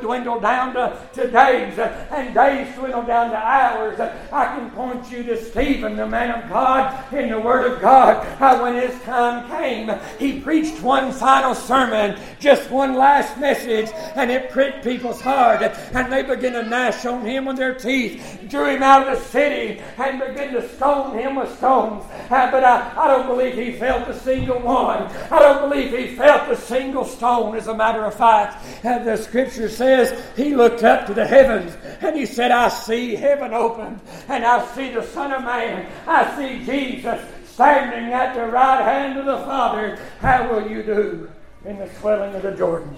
dwindled 0.00 0.42
down 0.42 0.74
to, 0.74 0.98
to 1.14 1.30
days, 1.30 1.78
and 1.78 2.34
days 2.34 2.74
dwindle 2.74 3.02
down 3.02 3.30
to 3.30 3.36
hours, 3.36 4.00
I 4.00 4.56
can 4.56 4.70
point 4.70 5.10
you 5.10 5.27
to 5.28 5.42
Stephen, 5.42 5.96
the 5.96 6.06
man 6.06 6.42
of 6.42 6.48
God, 6.48 7.12
in 7.12 7.28
the 7.30 7.40
Word 7.40 7.70
of 7.72 7.80
God, 7.80 8.26
how 8.38 8.62
when 8.62 8.74
his 8.74 8.98
time 9.02 9.48
came, 9.50 9.90
he 10.18 10.40
preached 10.40 10.82
one 10.82 11.12
final 11.12 11.54
sermon, 11.54 12.18
just 12.40 12.70
one 12.70 12.94
last 12.94 13.38
message, 13.38 13.90
and 14.16 14.30
it 14.30 14.50
pricked 14.50 14.82
people's 14.82 15.20
heart, 15.20 15.62
and 15.62 16.12
they 16.12 16.22
began 16.22 16.52
to 16.52 16.62
gnash 16.62 17.04
on 17.04 17.24
him 17.24 17.44
with 17.44 17.56
their 17.56 17.74
teeth, 17.74 18.40
drew 18.48 18.70
him 18.70 18.82
out 18.82 19.06
of 19.06 19.18
the 19.18 19.24
city, 19.26 19.80
and 19.98 20.20
began 20.20 20.54
to 20.54 20.68
stone 20.76 21.18
him 21.18 21.36
with 21.36 21.54
stones. 21.58 22.04
Uh, 22.30 22.50
but 22.50 22.64
I, 22.64 22.92
I 22.96 23.08
don't 23.08 23.26
believe 23.26 23.54
he 23.54 23.72
felt 23.72 24.08
a 24.08 24.18
single 24.18 24.60
one. 24.60 25.02
I 25.30 25.38
don't 25.38 25.68
believe 25.68 25.96
he 25.96 26.16
felt 26.16 26.50
a 26.50 26.56
single 26.56 27.04
stone, 27.04 27.54
as 27.54 27.66
a 27.66 27.74
matter 27.74 28.04
of 28.04 28.14
fact. 28.14 28.64
Uh, 28.84 28.98
the 29.00 29.16
scripture 29.16 29.68
says 29.68 30.22
he 30.36 30.54
looked 30.54 30.82
up 30.82 31.06
to 31.06 31.14
the 31.14 31.26
heavens 31.26 31.76
and 32.00 32.16
he 32.16 32.26
said, 32.26 32.50
I 32.50 32.68
see 32.68 33.14
heaven 33.14 33.52
open, 33.52 34.00
and 34.28 34.44
I 34.44 34.64
see 34.74 34.90
the 34.90 35.02
Son 35.18 35.32
of 35.32 35.42
Man. 35.42 35.84
I 36.06 36.36
see 36.36 36.64
Jesus 36.64 37.20
standing 37.44 38.12
at 38.12 38.36
the 38.36 38.46
right 38.46 38.80
hand 38.80 39.18
of 39.18 39.26
the 39.26 39.38
Father. 39.38 39.98
How 40.20 40.48
will 40.48 40.70
you 40.70 40.84
do 40.84 41.28
in 41.64 41.76
the 41.76 41.92
swelling 41.94 42.36
of 42.36 42.42
the 42.42 42.52
Jordan? 42.52 42.96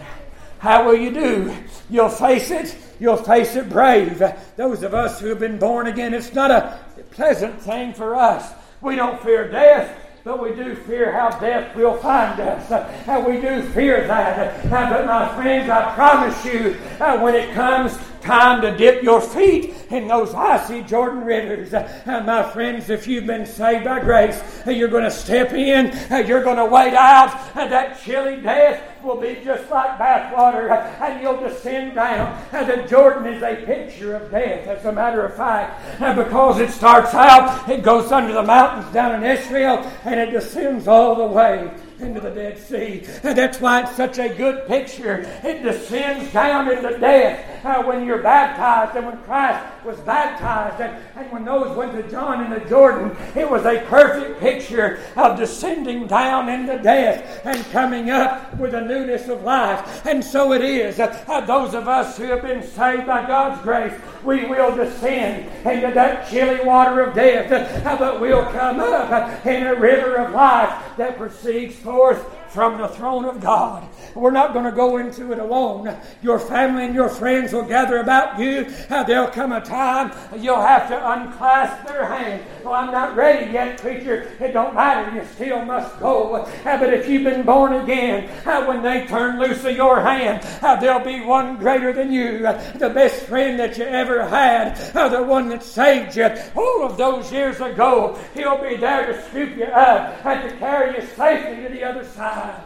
How 0.59 0.85
will 0.85 0.97
you 0.97 1.11
do? 1.15 1.57
You'll 1.89 2.11
face 2.11 2.51
it. 2.51 2.77
You'll 3.01 3.17
face 3.17 3.57
it 3.57 3.71
brave. 3.71 4.23
Those 4.57 4.83
of 4.83 4.93
us 4.93 5.19
who 5.19 5.29
have 5.29 5.39
been 5.39 5.59
born 5.59 5.87
again, 5.87 6.13
it's 6.13 6.35
not 6.35 6.51
a 6.51 6.79
pleasant 7.11 7.59
thing 7.63 7.95
for 7.95 8.15
us. 8.15 8.53
We 8.83 8.97
don't 8.97 9.19
fear 9.23 9.51
death 9.51 9.97
but 10.23 10.43
we 10.43 10.55
do 10.55 10.75
fear 10.75 11.13
how 11.13 11.31
death 11.41 11.75
will 11.75 11.97
find 11.97 12.39
us. 12.41 12.71
Uh, 12.71 13.25
we 13.27 13.41
do 13.41 13.63
fear 13.71 14.07
that. 14.07 14.63
But 14.69 15.07
my 15.07 15.35
friends, 15.35 15.71
I 15.71 15.95
promise 15.95 16.45
you, 16.45 16.77
uh, 17.01 17.19
when 17.21 17.35
it 17.35 17.55
comes 17.55 17.99
time 18.21 18.63
to 18.63 18.77
dip 18.77 19.03
your 19.03 19.21
feet 19.21 19.75
in 19.91 20.09
those 20.09 20.35
icy 20.35 20.83
Jordan 20.83 21.25
rivers. 21.25 21.73
Uh, 21.75 22.23
my 22.27 22.43
friends, 22.51 22.91
if 22.91 23.07
you've 23.07 23.27
been 23.27 23.47
saved 23.47 23.85
by 23.85 24.01
grace, 24.01 24.41
uh, 24.67 24.71
you're 24.71 24.89
going 24.89 25.05
to 25.05 25.11
step 25.11 25.53
in, 25.53 25.91
uh, 26.11 26.19
you're 26.19 26.43
going 26.43 26.57
to 26.57 26.67
wait 26.67 26.95
out, 26.95 27.35
and 27.57 27.73
that 27.73 28.01
chilly 28.01 28.41
death 28.41 28.83
will 29.03 29.21
be 29.21 29.39
just 29.45 29.71
like 29.71 29.99
bathwater, 29.99 30.71
and 31.01 31.23
you'll 31.23 31.41
descend 31.41 31.95
down. 31.95 32.43
And 32.53 32.69
the 32.69 32.89
Jordan 32.89 33.33
is 33.33 33.43
a 33.43 33.57
picture 33.65 34.15
of 34.15 34.31
death, 34.31 34.67
as 34.67 34.85
a 34.85 34.93
matter 34.93 35.25
of 35.25 35.37
fact, 35.37 36.01
and 36.01 36.17
because 36.17 36.61
it 36.61 36.71
starts 36.71 37.15
out, 37.15 37.69
it 37.69 37.83
goes 37.83 38.13
under 38.13 38.33
the 38.33 38.43
mountains 38.43 38.93
down 38.93 39.15
in 39.15 39.39
Israel, 39.39 39.79
and 40.05 40.21
it 40.21 40.31
descends 40.31 40.87
all 40.87 41.15
the 41.17 41.27
way 41.27 41.71
into 42.01 42.21
the 42.21 42.31
Dead 42.31 42.59
Sea. 42.59 43.05
And 43.23 43.37
that's 43.37 43.61
why 43.61 43.83
it's 43.83 43.97
such 43.97 44.19
a 44.19 44.29
good 44.29 44.67
picture. 44.67 45.21
It 45.45 45.63
descends 45.63 46.33
down 46.33 46.71
into 46.71 46.99
death 46.99 47.65
uh, 47.65 47.83
when 47.83 48.05
you're 48.05 48.23
baptized 48.23 48.97
and 48.97 49.07
when 49.07 49.19
Christ 49.19 49.65
was 49.85 49.99
baptized 50.01 50.81
and, 50.81 50.97
and 51.17 51.31
when 51.33 51.45
those 51.45 51.77
went 51.77 51.93
to 51.93 52.09
John 52.11 52.45
in 52.45 52.51
the 52.51 52.69
Jordan. 52.69 53.17
It 53.35 53.49
was 53.49 53.65
a 53.65 53.81
perfect 53.87 54.41
picture 54.41 55.01
of 55.17 55.39
descending 55.39 56.07
down 56.07 56.49
into 56.49 56.79
death 56.83 57.45
and 57.45 57.65
coming 57.67 58.11
up 58.11 58.57
with 58.59 58.75
a 58.75 58.81
newness 58.81 59.29
of 59.29 59.43
life. 59.43 60.07
And 60.07 60.25
so 60.25 60.53
it 60.53 60.63
is. 60.63 60.99
Uh, 60.99 61.25
uh, 61.29 61.41
those 61.43 61.75
of 61.75 61.89
us 61.89 62.17
who 62.17 62.25
have 62.25 62.43
been 62.43 62.63
saved 62.63 63.07
by 63.07 63.27
God's 63.27 63.61
grace, 63.63 63.93
we 64.25 64.45
will 64.47 64.75
descend 64.75 65.47
into 65.67 65.93
that 65.95 66.29
chilly 66.31 66.65
water 66.65 67.01
of 67.01 67.15
death, 67.15 67.85
uh, 67.85 67.97
but 67.97 68.21
we'll 68.21 68.45
come 68.53 68.81
up 68.81 69.11
uh, 69.11 69.49
in 69.49 69.67
a 69.67 69.75
river 69.75 70.17
of 70.17 70.33
life 70.33 70.97
that 70.97 71.17
proceeds 71.17 71.77
forth 71.90 72.24
from 72.51 72.79
the 72.79 72.89
throne 72.89 73.25
of 73.25 73.41
God. 73.41 73.89
We're 74.15 74.33
not 74.33 74.53
going 74.53 74.65
to 74.65 74.73
go 74.73 74.97
into 74.97 75.33
it 75.33 75.39
alone. 75.39 75.97
Your 76.23 76.39
family 76.39 76.85
and 76.85 76.95
your 76.95 77.09
friends 77.09 77.53
will 77.53 77.65
gather 77.65 77.99
about 77.99 78.39
you. 78.39 78.67
Uh, 78.89 79.05
there'll 79.05 79.31
come 79.31 79.53
a 79.53 79.61
time 79.61 80.13
you'll 80.37 80.61
have 80.61 80.89
to 80.89 81.13
unclasp 81.13 81.87
their 81.87 82.05
hand. 82.05 82.43
Well, 82.65 82.75
I'm 82.75 82.91
not 82.91 83.17
ready 83.17 83.53
yet, 83.53 83.79
preacher. 83.79 84.31
It 84.41 84.53
don't 84.53 84.75
matter. 84.75 85.15
You 85.15 85.25
still 85.35 85.65
must 85.65 85.99
go. 86.01 86.35
Uh, 86.35 86.49
but 86.65 86.93
if 86.93 87.09
you've 87.09 87.25
been 87.25 87.45
born 87.45 87.73
again, 87.75 88.29
uh, 88.45 88.65
when 88.65 88.83
they 88.83 89.07
turn 89.07 89.39
loose 89.39 89.65
of 89.65 89.77
your 89.77 90.01
hand, 90.01 90.43
there'll 90.81 91.05
be 91.05 91.21
one 91.21 91.57
greater 91.57 91.93
than 91.93 92.13
you. 92.13 92.39
The 92.39 92.91
best 92.93 93.27
friend 93.27 93.59
that 93.61 93.79
you 93.79 93.85
ever 93.85 94.27
had. 94.29 94.77
The 95.11 95.23
one 95.23 95.49
that 95.49 95.63
saved 95.63 96.17
you 96.17 96.31
all 96.57 96.85
of 96.85 96.97
those 96.97 97.33
years 97.33 97.61
ago. 97.61 98.19
He'll 98.35 98.63
be 98.63 98.77
there 98.77 99.07
to 99.07 99.23
scoop 99.29 99.57
you 99.57 99.65
up 99.65 100.25
and 100.25 100.51
to 100.51 100.57
carry 100.59 100.97
you 100.97 101.07
safely 101.15 101.63
to 101.63 101.69
the 101.69 101.85
other 101.85 102.05
side. 102.05 102.39
Ah, 102.42 102.59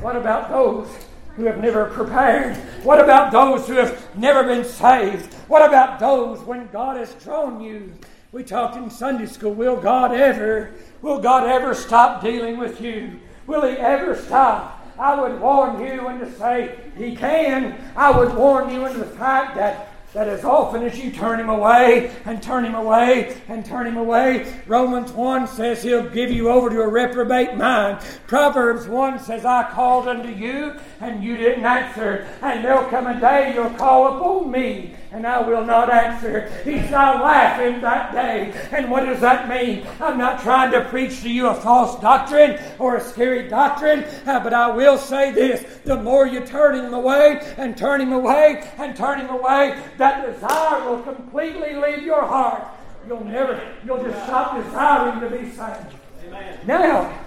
what 0.00 0.14
about 0.14 0.48
those 0.48 0.86
who 1.34 1.44
have 1.46 1.58
never 1.58 1.86
prepared? 1.86 2.56
What 2.84 3.00
about 3.00 3.32
those 3.32 3.66
who 3.66 3.74
have 3.74 4.16
never 4.16 4.44
been 4.44 4.64
saved? 4.64 5.34
What 5.48 5.66
about 5.66 5.98
those 5.98 6.38
when 6.40 6.68
God 6.68 6.96
has 6.96 7.14
drawn 7.14 7.60
you? 7.60 7.92
We 8.30 8.44
talked 8.44 8.76
in 8.76 8.88
Sunday 8.90 9.26
school, 9.26 9.54
will 9.54 9.76
God 9.76 10.14
ever, 10.14 10.70
will 11.02 11.18
God 11.18 11.48
ever 11.48 11.74
stop 11.74 12.22
dealing 12.22 12.58
with 12.58 12.80
you? 12.80 13.18
Will 13.48 13.62
He 13.62 13.76
ever 13.76 14.14
stop? 14.14 14.86
I 14.96 15.20
would 15.20 15.40
warn 15.40 15.80
you 15.80 16.06
and 16.06 16.20
to 16.20 16.32
say 16.38 16.78
He 16.96 17.16
can. 17.16 17.76
I 17.96 18.16
would 18.16 18.34
warn 18.34 18.72
you 18.72 18.86
into 18.86 19.00
the 19.00 19.06
fact 19.06 19.56
that 19.56 19.92
that 20.18 20.26
as 20.26 20.42
often 20.42 20.82
as 20.82 20.98
you 20.98 21.12
turn 21.12 21.38
him 21.38 21.48
away 21.48 22.10
and 22.24 22.42
turn 22.42 22.64
him 22.64 22.74
away 22.74 23.40
and 23.46 23.64
turn 23.64 23.86
him 23.86 23.96
away, 23.96 24.52
Romans 24.66 25.12
1 25.12 25.46
says 25.46 25.80
he'll 25.80 26.10
give 26.10 26.28
you 26.32 26.48
over 26.48 26.68
to 26.68 26.80
a 26.80 26.88
reprobate 26.88 27.54
mind. 27.54 28.00
Proverbs 28.26 28.88
1 28.88 29.20
says, 29.20 29.44
I 29.44 29.70
called 29.70 30.08
unto 30.08 30.28
you 30.28 30.74
and 31.00 31.22
you 31.22 31.36
didn't 31.36 31.64
answer. 31.64 32.26
And 32.42 32.64
there'll 32.64 32.90
come 32.90 33.06
a 33.06 33.20
day 33.20 33.54
you'll 33.54 33.70
call 33.70 34.16
upon 34.16 34.50
me 34.50 34.96
and 35.10 35.26
I 35.26 35.40
will 35.40 35.64
not 35.64 35.90
answer. 35.92 36.50
He 36.64 36.78
shall 36.88 37.22
laugh 37.22 37.60
in 37.60 37.80
that 37.80 38.12
day. 38.12 38.52
And 38.72 38.90
what 38.90 39.06
does 39.06 39.20
that 39.20 39.48
mean? 39.48 39.86
I'm 40.00 40.18
not 40.18 40.42
trying 40.42 40.70
to 40.72 40.84
preach 40.84 41.22
to 41.22 41.30
you 41.30 41.48
a 41.48 41.54
false 41.54 42.00
doctrine 42.00 42.58
or 42.78 42.96
a 42.96 43.00
scary 43.00 43.48
doctrine, 43.48 44.04
uh, 44.26 44.40
but 44.40 44.52
I 44.52 44.70
will 44.70 44.98
say 44.98 45.32
this 45.32 45.64
the 45.84 45.96
more 45.96 46.26
you 46.26 46.40
turn 46.40 46.74
him 46.76 46.92
away 46.92 47.40
and 47.56 47.76
turn 47.76 48.00
him 48.00 48.12
away 48.12 48.68
and 48.78 48.96
turn 48.96 49.20
him 49.20 49.30
away, 49.30 49.82
that 49.96 50.26
desire 50.26 50.88
will 50.88 51.02
completely 51.02 51.74
leave 51.74 52.02
your 52.02 52.24
heart. 52.24 52.66
You'll 53.06 53.24
never, 53.24 53.60
you'll 53.84 54.02
just 54.02 54.22
stop 54.24 54.62
desiring 54.62 55.20
to 55.20 55.30
be 55.30 55.50
saved. 55.50 55.94
Amen. 56.26 56.58
Now, 56.66 57.18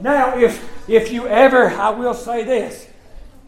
now, 0.00 0.36
if 0.36 0.88
if 0.88 1.12
you 1.12 1.26
ever, 1.28 1.70
I 1.70 1.90
will 1.90 2.14
say 2.14 2.44
this, 2.44 2.87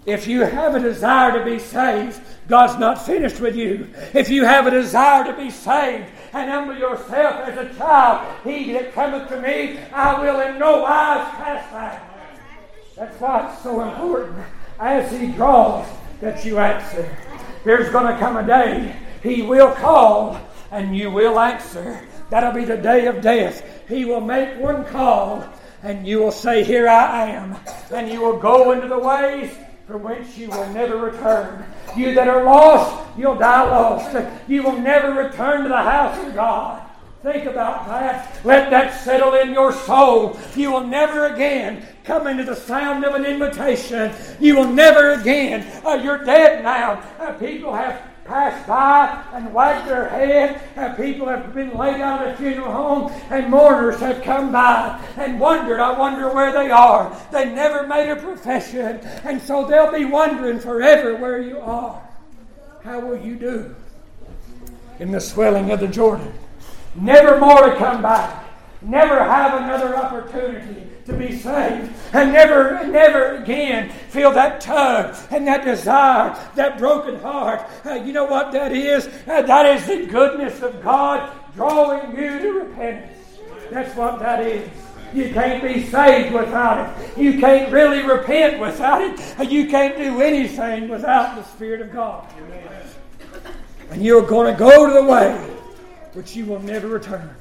if 0.07 0.27
you 0.27 0.43
have 0.43 0.75
a 0.75 0.81
desire 0.81 1.39
to 1.39 1.45
be 1.45 1.59
saved, 1.59 2.21
God's 2.49 2.79
not 2.79 3.05
finished 3.05 3.41
with 3.41 3.55
you. 3.55 3.89
If 4.15 4.29
you 4.29 4.45
have 4.45 4.67
a 4.67 4.71
desire 4.71 5.25
to 5.25 5.37
be 5.37 5.51
saved 5.51 6.07
and 6.33 6.51
humble 6.51 6.77
yourself 6.77 7.49
as 7.49 7.59
a 7.59 7.75
child, 7.77 8.27
he 8.45 8.73
that 8.73 8.95
cometh 8.95 9.29
to 9.29 9.41
me, 9.41 9.79
I 9.93 10.21
will 10.21 10.41
in 10.41 10.59
no 10.59 10.83
wise 10.83 11.29
cast 11.37 11.73
out. 11.75 12.01
That's 12.97 13.21
why 13.21 13.53
it's 13.53 13.63
so 13.63 13.83
important 13.83 14.45
as 14.79 15.13
he 15.13 15.29
draws 15.29 15.87
that 16.21 16.45
you 16.45 16.59
answer. 16.59 17.17
There's 17.65 17.91
going 17.91 18.13
to 18.13 18.19
come 18.19 18.37
a 18.37 18.47
day 18.47 18.97
he 19.23 19.43
will 19.43 19.73
call 19.73 20.41
and 20.71 20.97
you 20.97 21.11
will 21.11 21.39
answer. 21.39 22.07
That'll 22.31 22.53
be 22.53 22.65
the 22.65 22.77
day 22.77 23.07
of 23.07 23.21
death. 23.21 23.63
He 23.89 24.05
will 24.05 24.21
make 24.21 24.59
one 24.59 24.85
call 24.87 25.45
and 25.83 26.07
you 26.07 26.21
will 26.21 26.33
say, 26.33 26.65
Here 26.65 26.89
I 26.89 27.27
am. 27.27 27.57
And 27.93 28.11
you 28.11 28.21
will 28.21 28.39
go 28.39 28.73
into 28.73 28.89
the 28.89 28.99
ways 28.99 29.55
from 29.91 30.05
whence 30.05 30.39
you 30.39 30.49
will 30.49 30.69
never 30.73 30.97
return. 30.97 31.65
You 31.97 32.15
that 32.15 32.29
are 32.29 32.45
lost, 32.45 33.19
you'll 33.19 33.35
die 33.35 33.65
lost. 33.65 34.17
You 34.47 34.63
will 34.63 34.79
never 34.79 35.13
return 35.13 35.65
to 35.65 35.69
the 35.69 35.83
house 35.83 36.17
of 36.25 36.33
God. 36.33 36.81
Think 37.25 37.47
about 37.47 37.89
that. 37.89 38.39
Let 38.45 38.71
that 38.71 39.03
settle 39.03 39.35
in 39.35 39.53
your 39.53 39.73
soul. 39.73 40.39
You 40.55 40.71
will 40.71 40.87
never 40.87 41.27
again 41.27 41.85
come 42.05 42.29
into 42.29 42.45
the 42.45 42.55
sound 42.55 43.05
of 43.05 43.17
an 43.17 43.27
invitation. 43.27 44.13
You 44.39 44.55
will 44.57 44.73
never 44.73 45.15
again. 45.15 45.67
Uh, 45.85 45.95
you're 45.95 46.25
dead 46.25 46.63
now. 46.63 47.03
Uh, 47.19 47.33
people 47.33 47.75
have 47.75 48.01
passed 48.31 48.67
by 48.67 49.23
and 49.35 49.53
wagged 49.53 49.89
their 49.89 50.09
head. 50.09 50.63
And 50.77 50.97
people 50.97 51.27
have 51.29 51.53
been 51.53 51.77
laid 51.77 52.01
out 52.01 52.23
at 52.23 52.35
a 52.35 52.37
funeral 52.37 52.73
home, 52.73 53.13
and 53.29 53.51
mourners 53.51 53.99
have 54.01 54.23
come 54.23 54.53
by 54.53 55.05
and 55.17 55.41
wondered, 55.41 55.81
I 55.81 55.99
wonder 55.99 56.33
where 56.33 56.53
they 56.53 56.71
are. 56.71 57.15
They 57.33 57.53
never 57.53 57.87
made 57.87 58.09
a 58.09 58.17
profession, 58.17 59.01
and 59.25 59.43
so 59.43 59.67
they'll 59.67 59.93
be 59.93 60.05
wondering 60.05 60.61
forever 60.61 61.17
where 61.17 61.43
you 61.43 61.59
are. 61.59 62.01
How 62.83 63.01
will 63.01 63.19
you 63.19 63.37
do 63.37 63.75
in 65.01 65.11
the 65.11 65.21
swelling 65.21 65.71
of 65.73 65.81
the 65.81 65.89
Jordan? 65.89 66.33
Never 66.95 67.39
more 67.39 67.71
to 67.71 67.77
come 67.77 68.01
back. 68.01 68.47
Never 68.81 69.23
have 69.23 69.61
another 69.61 69.97
opportunity 69.97 70.90
to 71.11 71.17
be 71.17 71.37
saved 71.37 71.93
and 72.13 72.33
never, 72.33 72.87
never 72.87 73.37
again 73.37 73.91
feel 74.09 74.31
that 74.33 74.61
tug 74.61 75.17
and 75.31 75.47
that 75.47 75.65
desire, 75.65 76.37
that 76.55 76.79
broken 76.79 77.19
heart. 77.21 77.67
Uh, 77.85 77.95
you 77.95 78.13
know 78.13 78.25
what 78.25 78.53
that 78.53 78.73
is? 78.73 79.07
Uh, 79.27 79.43
that 79.43 79.67
is 79.67 79.87
the 79.87 80.07
goodness 80.07 80.63
of 80.63 80.83
God 80.83 81.33
drawing 81.55 82.17
you 82.17 82.39
to 82.39 82.51
repentance. 82.53 83.19
That's 83.71 83.97
what 83.97 84.19
that 84.21 84.47
is. 84.47 84.69
You 85.13 85.33
can't 85.33 85.63
be 85.63 85.85
saved 85.87 86.33
without 86.33 86.99
it. 86.99 87.19
You 87.19 87.41
can't 87.41 87.73
really 87.73 88.03
repent 88.03 88.61
without 88.61 89.03
it. 89.03 89.51
You 89.51 89.67
can't 89.69 89.97
do 89.97 90.21
anything 90.21 90.89
without 90.89 91.35
the 91.35 91.43
Spirit 91.43 91.81
of 91.81 91.93
God. 91.93 92.33
And 93.91 94.05
you're 94.05 94.23
going 94.23 94.53
to 94.53 94.59
go 94.59 94.87
to 94.87 94.93
the 94.93 95.05
way 95.05 95.35
which 96.13 96.37
you 96.37 96.45
will 96.45 96.61
never 96.61 96.87
return. 96.89 97.35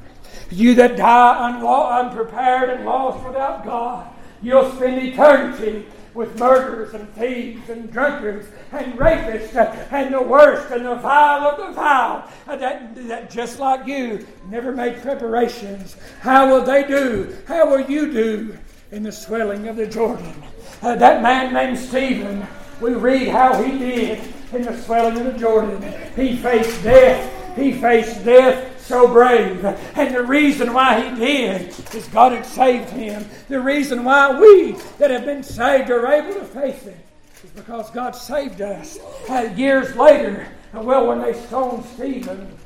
You 0.51 0.75
that 0.75 0.97
die 0.97 1.99
unprepared 1.99 2.69
and 2.69 2.85
lost 2.85 3.25
without 3.25 3.63
God, 3.63 4.07
you'll 4.41 4.71
spend 4.71 5.01
eternity 5.01 5.85
with 6.13 6.37
murderers 6.39 6.93
and 6.93 7.07
thieves 7.13 7.69
and 7.69 7.91
drunkards 7.91 8.47
and 8.71 8.93
rapists 8.97 9.55
and 9.91 10.13
the 10.13 10.21
worst 10.21 10.71
and 10.71 10.85
the 10.85 10.95
vile 10.95 11.47
of 11.47 11.57
the 11.57 11.73
vile 11.73 12.29
that, 12.47 12.95
that 13.07 13.29
just 13.29 13.59
like 13.59 13.85
you 13.85 14.25
never 14.49 14.71
made 14.71 15.01
preparations. 15.01 15.95
How 16.21 16.49
will 16.49 16.63
they 16.63 16.85
do? 16.85 17.37
How 17.47 17.69
will 17.69 17.81
you 17.81 18.11
do 18.11 18.57
in 18.91 19.03
the 19.03 19.11
swelling 19.11 19.67
of 19.67 19.75
the 19.75 19.87
Jordan? 19.87 20.33
Uh, 20.81 20.95
that 20.95 21.21
man 21.21 21.53
named 21.53 21.77
Stephen, 21.77 22.45
we 22.81 22.93
read 22.93 23.27
how 23.27 23.61
he 23.61 23.77
did 23.77 24.33
in 24.51 24.63
the 24.63 24.75
swelling 24.81 25.17
of 25.19 25.33
the 25.33 25.39
Jordan. 25.39 25.81
He 26.15 26.37
faced 26.37 26.83
death. 26.83 27.55
He 27.55 27.73
faced 27.73 28.25
death 28.25 28.78
so 28.89 29.07
brave. 29.07 29.63
And 29.63 30.13
the 30.13 30.23
reason 30.23 30.73
why 30.73 31.07
he 31.07 31.15
did 31.15 31.67
is 31.93 32.07
God 32.07 32.31
had 32.31 32.45
saved 32.45 32.89
him. 32.89 33.23
The 33.47 33.61
reason 33.61 34.03
why 34.03 34.37
we 34.37 34.71
that 34.97 35.11
have 35.11 35.25
been 35.25 35.43
saved 35.43 35.91
are 35.91 36.11
able 36.11 36.33
to 36.33 36.45
face 36.45 36.85
it 36.87 36.97
is 37.43 37.51
because 37.51 37.91
God 37.91 38.15
saved 38.15 38.61
us. 38.61 38.97
Uh, 39.29 39.53
years 39.55 39.95
later, 39.95 40.47
well, 40.73 41.07
when 41.07 41.21
they 41.21 41.33
stoned 41.33 41.85
Stephen, 41.85 42.57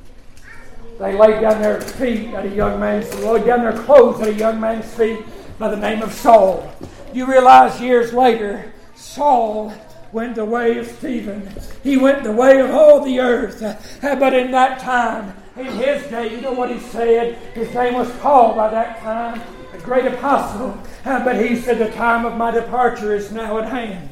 they 0.98 1.18
laid 1.18 1.42
down 1.42 1.62
their 1.62 1.82
feet 1.82 2.34
at 2.34 2.46
a 2.46 2.50
young 2.50 2.80
man's, 2.80 3.14
feet, 3.14 3.24
laid 3.24 3.46
down 3.46 3.60
their 3.60 3.84
clothes 3.84 4.22
at 4.22 4.30
a 4.30 4.34
young 4.34 4.60
man's 4.62 4.92
feet 4.94 5.20
by 5.60 5.68
the 5.68 5.76
name 5.76 6.02
of 6.02 6.14
Saul. 6.14 6.74
You 7.14 7.26
realize 7.26 7.82
years 7.82 8.14
later, 8.14 8.72
Saul 8.96 9.74
went 10.14 10.36
the 10.36 10.46
way 10.46 10.78
of 10.78 10.88
Stephen. 10.88 11.50
He 11.84 11.98
went 11.98 12.24
the 12.24 12.32
way 12.32 12.62
of 12.62 12.72
all 12.72 13.04
the 13.04 13.20
earth. 13.20 13.60
But 14.02 14.34
in 14.34 14.52
that 14.52 14.80
time, 14.80 15.36
in 15.56 15.66
his 15.66 16.04
day, 16.08 16.32
you 16.34 16.42
know 16.42 16.52
what 16.52 16.72
he 16.72 16.80
said? 16.80 17.36
His 17.54 17.74
name 17.74 17.94
was 17.94 18.10
Paul 18.18 18.56
by 18.56 18.70
that 18.70 19.00
time, 19.02 19.42
a 19.74 19.78
great 19.80 20.06
apostle. 20.06 20.78
Uh, 21.06 21.24
but 21.24 21.36
he 21.36 21.56
said, 21.56 21.78
The 21.78 21.92
time 21.92 22.26
of 22.26 22.38
my 22.38 22.52
departure 22.52 23.13
is 23.13 23.32
now 23.32 23.60
at 23.60 23.70
hand. 23.70 24.10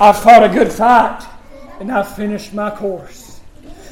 I've 0.00 0.18
fought 0.18 0.42
a 0.42 0.48
good 0.48 0.72
fight, 0.72 1.24
and 1.78 1.92
I've 1.92 2.16
finished 2.16 2.52
my 2.52 2.70
course. 2.70 3.40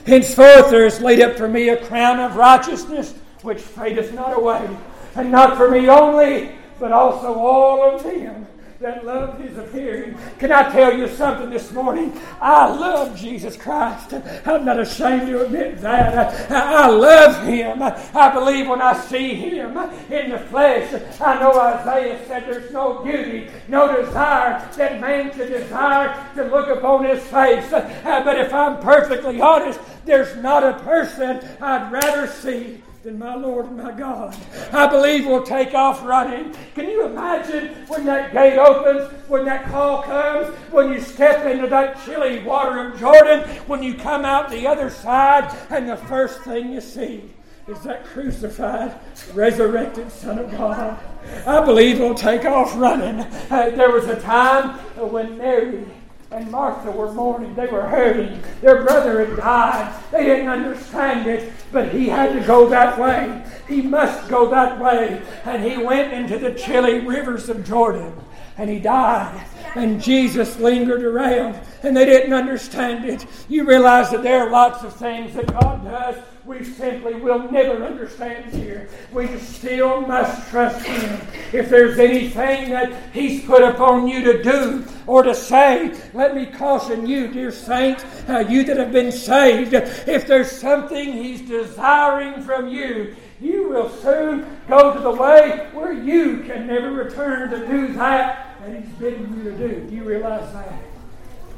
Henceforth 0.05 0.71
there 0.71 0.85
is 0.85 1.01
laid 1.01 1.21
up 1.21 1.37
for 1.37 1.47
me 1.47 1.69
a 1.69 1.85
crown 1.87 2.19
of 2.19 2.35
righteousness, 2.35 3.15
which 3.43 3.61
fadeth 3.61 4.13
not 4.13 4.37
away, 4.37 4.69
and 5.15 5.31
not 5.31 5.57
for 5.57 5.71
me 5.71 5.89
only, 5.89 6.51
but 6.81 6.91
also 6.91 7.35
all 7.35 7.95
of 7.95 8.03
them 8.03 8.47
that 8.83 9.07
love 9.07 9.39
his 9.39 9.57
appearing. 9.57 10.19
Can 10.41 10.51
I 10.51 10.69
tell 10.73 10.93
you 10.99 11.07
something 11.07 11.51
this 11.51 11.71
morning? 11.71 12.21
I 12.41 12.67
love 12.67 13.17
Jesus 13.17 13.57
Christ. 13.57 14.13
I'm 14.45 14.65
not 14.65 14.81
ashamed 14.81 15.29
to 15.29 15.45
admit 15.45 15.81
that. 15.83 16.51
I, 16.51 16.89
love 16.89 17.47
him. 17.47 17.81
I 17.81 18.33
believe 18.35 18.67
when 18.67 18.83
I 18.83 18.99
see 18.99 19.35
him 19.35 19.77
in 20.11 20.31
the 20.31 20.39
flesh, 20.51 21.01
I 21.21 21.39
know 21.39 21.53
Isaiah 21.61 22.27
said 22.27 22.43
there's 22.49 22.73
no 22.73 23.05
beauty, 23.05 23.49
no 23.69 24.03
desire 24.05 24.69
that 24.77 25.01
man 25.01 25.33
should 25.33 25.51
desire 25.51 26.27
to 26.35 26.43
look 26.43 26.69
upon 26.69 27.05
his 27.05 27.23
face. 27.23 27.71
But 27.71 28.37
if 28.41 28.53
I'm 28.53 28.81
perfectly 28.81 29.41
honest, 29.41 29.79
there's 30.05 30.35
not 30.43 30.65
a 30.65 30.83
person 30.83 31.41
I'd 31.61 31.93
rather 31.93 32.27
see 32.27 32.83
than 33.03 33.19
my 33.19 33.35
Lord 33.35 33.67
and 33.67 33.77
my 33.77 33.91
God. 33.91 34.37
I 34.73 34.87
believe 34.87 35.27
we'll 35.27 35.43
take 35.43 35.75
off 35.75 36.05
running. 36.05 36.55
Can 36.77 36.89
you 36.89 37.05
imagine 37.05 37.75
when 37.89 38.05
that 38.07 38.33
gate 38.33 38.57
opens, 38.57 39.11
when 39.29 39.45
that 39.47 39.65
call 39.67 40.05
comes, 40.05 40.55
when 40.71 40.93
you 40.93 41.01
step 41.01 41.45
into 41.45 41.67
that 41.67 42.01
chilly 42.05 42.45
water 42.45 42.87
of 42.87 43.01
Jordan, 43.01 43.41
when 43.67 43.83
you 43.83 43.95
come 43.95 44.25
out 44.25 44.51
the 44.51 44.69
other 44.69 44.89
side, 44.89 45.53
and 45.71 45.89
the 45.89 45.97
first 45.97 46.43
thing 46.43 46.73
you 46.73 46.81
see 46.81 47.29
is 47.67 47.81
that 47.81 48.05
crucified, 48.05 48.95
resurrected 49.35 50.11
Son 50.13 50.39
of 50.39 50.51
God. 50.53 50.99
I 51.45 51.65
believe 51.65 51.99
we'll 51.99 52.15
take 52.15 52.45
off 52.45 52.77
running. 52.77 53.21
Uh, 53.51 53.71
there 53.71 53.91
was 53.91 54.07
a 54.07 54.21
time 54.21 54.79
when 55.11 55.39
Mary 55.39 55.85
and 56.33 56.51
Martha 56.51 56.91
were 56.91 57.13
mourning. 57.13 57.55
They 57.55 57.67
were 57.67 57.87
hurting. 57.87 58.43
Their 58.61 58.83
brother 58.83 59.25
had 59.25 59.37
died. 59.37 60.03
They 60.11 60.25
didn't 60.25 60.49
understand 60.49 61.29
it, 61.29 61.53
but 61.71 61.93
he 61.93 62.09
had 62.09 62.33
to 62.33 62.47
go 62.47 62.69
that 62.69 62.99
way. 62.99 63.45
He 63.69 63.83
must 63.83 64.29
go 64.29 64.51
that 64.51 64.81
way. 64.81 65.23
And 65.45 65.63
he 65.63 65.83
went 65.83 66.13
into 66.13 66.39
the 66.39 66.55
chilly 66.55 67.01
rivers 67.01 67.49
of 67.49 67.67
Jordan 67.67 68.15
and 68.59 68.69
he 68.69 68.79
died. 68.79 69.47
and 69.75 70.03
Jesus 70.03 70.59
lingered 70.59 71.03
around 71.03 71.59
and 71.83 71.97
they 71.97 72.05
didn't 72.05 72.33
understand 72.33 73.05
it. 73.05 73.27
You 73.49 73.65
realize 73.65 74.11
that 74.11 74.23
there 74.23 74.47
are 74.47 74.51
lots 74.51 74.85
of 74.85 74.95
things 74.95 75.35
that 75.35 75.47
God 75.47 75.85
does 75.85 76.17
we 76.45 76.65
simply 76.65 77.15
will 77.15 77.51
never 77.51 77.85
understand 77.85 78.53
here. 78.53 78.89
We 79.13 79.39
still 79.39 80.01
must 80.01 80.49
trust 80.51 80.85
Him. 80.85 81.21
If 81.53 81.69
there's 81.69 81.99
anything 81.99 82.71
that 82.71 82.93
He's 83.13 83.45
put 83.45 83.63
upon 83.63 84.09
you 84.09 84.25
to 84.25 84.43
do 84.43 84.85
or 85.07 85.23
to 85.23 85.35
say, 85.35 85.95
let 86.15 86.35
me 86.35 86.47
caution 86.47 87.07
you, 87.07 87.29
dear 87.29 87.53
saint, 87.53 88.05
uh, 88.29 88.41
you 88.41 88.65
that 88.65 88.77
have 88.77 88.93
been 88.93 89.13
saved, 89.13 89.75
if 89.75 90.27
there's 90.27 90.51
something 90.51 91.13
He's 91.13 91.43
desiring 91.43 92.43
from 92.43 92.69
you, 92.69 93.15
you 93.41 93.69
will 93.69 93.89
soon 93.89 94.47
go 94.69 94.95
to 94.95 95.01
the 95.01 95.13
way 95.13 95.69
where 95.73 95.93
you 95.93 96.41
can 96.41 96.67
never 96.67 96.91
return 96.91 97.51
to 97.51 97.67
do 97.67 97.93
that 97.95 98.59
that 98.61 98.83
He's 98.83 98.93
bidden 98.95 99.37
you 99.37 99.51
to 99.51 99.57
do. 99.57 99.89
Do 99.89 99.95
you 99.95 100.05
realize 100.05 100.53
that? 100.53 100.92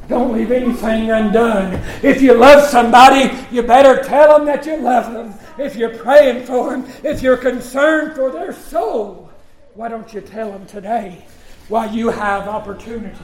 Don't 0.09 0.33
leave 0.33 0.51
anything 0.51 1.11
undone. 1.11 1.81
If 2.03 2.21
you 2.21 2.35
love 2.35 2.69
somebody, 2.69 3.35
you 3.51 3.63
better 3.63 4.03
tell 4.03 4.37
them 4.37 4.47
that 4.47 4.67
you 4.67 4.77
love 4.77 5.13
them. 5.13 5.35
If 5.59 5.77
you're 5.77 5.97
praying 5.97 6.45
for 6.47 6.71
them, 6.71 6.87
if 7.03 7.23
you're 7.23 7.37
concerned 7.37 8.15
for 8.15 8.31
their 8.31 8.53
soul, 8.53 9.31
why 9.75 9.89
don't 9.89 10.13
you 10.13 10.21
tell 10.21 10.53
them 10.53 10.67
today 10.67 11.25
while 11.69 11.93
you 11.95 12.11
have 12.11 12.49
opportunity? 12.49 13.17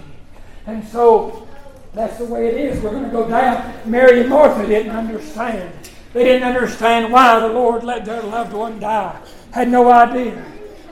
And 0.66 0.86
so 0.86 1.46
that's 1.92 2.18
the 2.18 2.24
way 2.24 2.48
it 2.48 2.54
is. 2.54 2.82
We're 2.82 2.90
going 2.90 3.04
to 3.04 3.10
go 3.10 3.28
down. 3.28 3.74
Mary 3.84 4.20
and 4.20 4.30
Martha 4.30 4.66
didn't 4.66 4.96
understand. 4.96 5.72
They 6.12 6.24
didn't 6.24 6.48
understand 6.48 7.12
why 7.12 7.40
the 7.40 7.48
Lord 7.48 7.84
let 7.84 8.04
their 8.04 8.22
loved 8.22 8.52
one 8.52 8.80
die. 8.80 9.20
Had 9.52 9.68
no 9.68 9.90
idea. 9.90 10.44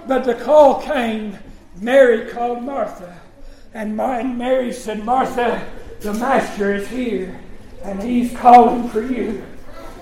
But 0.07 0.25
the 0.25 0.35
call 0.35 0.83
came. 0.83 1.39
Mary 1.81 2.31
called 2.31 2.63
Martha. 2.63 3.21
And 3.79 3.97
Mary 3.97 4.73
said, 4.73 5.05
Martha, 5.05 5.65
the 6.01 6.13
Master 6.13 6.75
is 6.75 6.89
here, 6.89 7.39
and 7.85 8.03
He's 8.03 8.37
calling 8.37 8.89
for 8.89 9.01
you. 9.01 9.45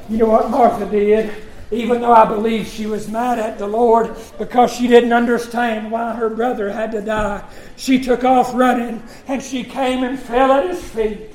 You 0.09 0.17
know 0.17 0.29
what 0.29 0.51
Martha 0.51 0.87
did? 0.87 1.31
Even 1.71 2.01
though 2.01 2.15
I 2.15 2.25
believe 2.25 2.67
she 2.67 2.87
was 2.87 3.07
mad 3.11 3.39
at 3.39 3.59
the 3.59 3.67
Lord 3.67 4.17
because 4.39 4.73
she 4.73 4.87
didn't 4.87 5.13
understand 5.13 5.91
why 5.91 6.15
her 6.15 6.31
brother 6.31 6.73
had 6.73 6.91
to 6.93 7.03
die, 7.03 7.47
she 7.77 8.01
took 8.01 8.25
off 8.25 8.55
running 8.55 9.03
and 9.29 9.43
she 9.43 9.63
came 9.63 10.05
and 10.05 10.19
fell 10.19 10.53
at 10.53 10.71
his 10.71 10.83
feet. 10.83 11.35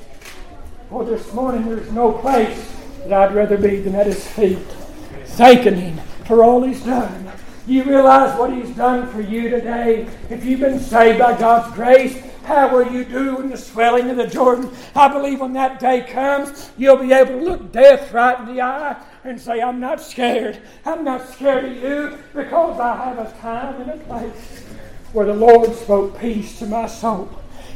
Well, 0.90 1.04
this 1.04 1.32
morning 1.32 1.68
there's 1.68 1.92
no 1.92 2.10
place 2.10 2.74
that 3.04 3.12
I'd 3.12 3.36
rather 3.36 3.56
be 3.56 3.76
than 3.76 3.94
at 3.94 4.06
his 4.06 4.26
feet, 4.26 4.58
thanking 5.26 5.76
him 5.76 5.98
for 6.26 6.42
all 6.42 6.64
he's 6.64 6.82
done. 6.82 7.30
You 7.68 7.84
realize 7.84 8.36
what 8.36 8.52
he's 8.52 8.74
done 8.74 9.06
for 9.12 9.20
you 9.20 9.48
today? 9.48 10.08
If 10.28 10.44
you've 10.44 10.58
been 10.58 10.80
saved 10.80 11.20
by 11.20 11.38
God's 11.38 11.72
grace, 11.76 12.20
how 12.44 12.68
will 12.68 12.90
you 12.90 13.04
do 13.04 13.40
in 13.40 13.50
the 13.50 13.56
swelling 13.56 14.10
of 14.10 14.16
the 14.16 14.26
Jordan? 14.26 14.70
I 14.94 15.08
believe 15.08 15.40
when 15.40 15.52
that 15.52 15.78
day 15.78 16.02
comes, 16.02 16.70
you'll 16.76 16.96
be 16.96 17.12
able 17.12 17.38
to 17.38 17.44
look 17.44 17.72
death 17.72 18.12
right 18.12 18.38
in 18.40 18.54
the 18.54 18.62
eye 18.62 19.00
and 19.24 19.40
say, 19.40 19.60
I'm 19.60 19.78
not 19.78 20.00
scared. 20.00 20.60
I'm 20.84 21.04
not 21.04 21.28
scared 21.28 21.64
of 21.64 21.76
you 21.76 22.18
because 22.34 22.80
I 22.80 22.96
have 23.04 23.18
a 23.18 23.32
time 23.40 23.80
and 23.82 23.90
a 23.90 24.04
place 24.04 24.64
where 25.12 25.26
the 25.26 25.34
Lord 25.34 25.74
spoke 25.74 26.18
peace 26.18 26.58
to 26.58 26.66
my 26.66 26.86
soul. 26.86 27.30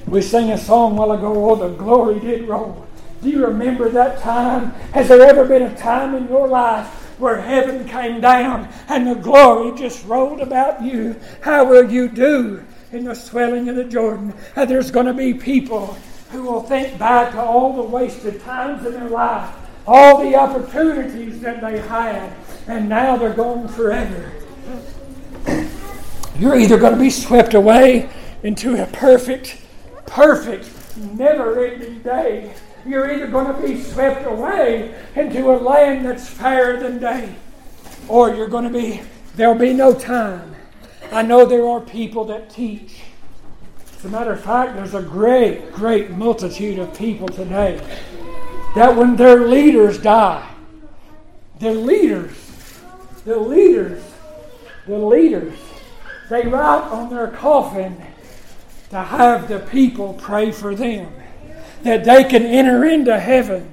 We 0.06 0.22
sang 0.22 0.50
a 0.50 0.58
song 0.58 0.96
while 0.96 1.12
ago, 1.12 1.50
Oh, 1.50 1.56
the 1.56 1.68
glory 1.76 2.18
did 2.18 2.48
roll. 2.48 2.86
Do 3.22 3.30
you 3.30 3.46
remember 3.46 3.88
that 3.90 4.20
time? 4.20 4.70
Has 4.92 5.08
there 5.08 5.22
ever 5.22 5.44
been 5.44 5.62
a 5.62 5.76
time 5.76 6.14
in 6.14 6.28
your 6.28 6.48
life 6.48 6.86
where 7.18 7.40
heaven 7.40 7.88
came 7.88 8.20
down 8.20 8.68
and 8.88 9.06
the 9.06 9.14
glory 9.14 9.76
just 9.78 10.04
rolled 10.06 10.40
about 10.40 10.82
you? 10.82 11.16
How 11.40 11.64
will 11.64 11.90
you 11.90 12.08
do 12.08 12.64
in 12.96 13.04
the 13.04 13.14
swelling 13.14 13.68
of 13.68 13.76
the 13.76 13.84
Jordan. 13.84 14.34
And 14.56 14.68
there's 14.68 14.90
going 14.90 15.06
to 15.06 15.14
be 15.14 15.34
people 15.34 15.96
who 16.30 16.42
will 16.42 16.62
think 16.62 16.98
back 16.98 17.32
to 17.32 17.40
all 17.40 17.74
the 17.74 17.82
wasted 17.82 18.40
times 18.40 18.84
in 18.84 18.92
their 18.92 19.08
life, 19.08 19.54
all 19.86 20.22
the 20.22 20.34
opportunities 20.34 21.40
that 21.40 21.60
they 21.60 21.78
had, 21.78 22.32
and 22.66 22.88
now 22.88 23.16
they're 23.16 23.34
gone 23.34 23.68
forever. 23.68 24.32
You're 26.38 26.58
either 26.58 26.78
going 26.78 26.94
to 26.94 27.00
be 27.00 27.10
swept 27.10 27.54
away 27.54 28.10
into 28.42 28.82
a 28.82 28.86
perfect, 28.86 29.62
perfect, 30.06 30.68
never 30.96 31.64
ending 31.64 32.00
day. 32.00 32.54
You're 32.84 33.10
either 33.12 33.26
going 33.26 33.54
to 33.54 33.66
be 33.66 33.80
swept 33.82 34.26
away 34.26 34.94
into 35.14 35.50
a 35.50 35.56
land 35.56 36.04
that's 36.04 36.28
fairer 36.28 36.78
than 36.78 36.98
day, 36.98 37.34
or 38.08 38.34
you're 38.34 38.48
going 38.48 38.64
to 38.64 38.78
be, 38.78 39.02
there'll 39.36 39.54
be 39.54 39.72
no 39.72 39.94
time 39.94 40.55
I 41.12 41.22
know 41.22 41.46
there 41.46 41.66
are 41.66 41.80
people 41.80 42.24
that 42.26 42.50
teach. 42.50 43.00
As 43.98 44.04
a 44.04 44.08
matter 44.08 44.32
of 44.32 44.42
fact, 44.42 44.76
there's 44.76 44.94
a 44.94 45.02
great, 45.02 45.72
great 45.72 46.10
multitude 46.10 46.78
of 46.78 46.96
people 46.96 47.28
today 47.28 47.80
that 48.74 48.94
when 48.94 49.16
their 49.16 49.46
leaders 49.46 49.98
die, 49.98 50.48
the 51.60 51.72
leaders, 51.72 52.36
the 53.24 53.38
leaders, 53.38 54.02
the 54.86 54.98
leaders, 54.98 55.58
they 56.28 56.46
write 56.46 56.82
on 56.90 57.08
their 57.08 57.28
coffin 57.28 57.96
to 58.90 59.00
have 59.00 59.48
the 59.48 59.60
people 59.60 60.14
pray 60.14 60.52
for 60.52 60.74
them, 60.74 61.12
that 61.82 62.04
they 62.04 62.24
can 62.24 62.44
enter 62.44 62.84
into 62.84 63.18
heaven. 63.18 63.72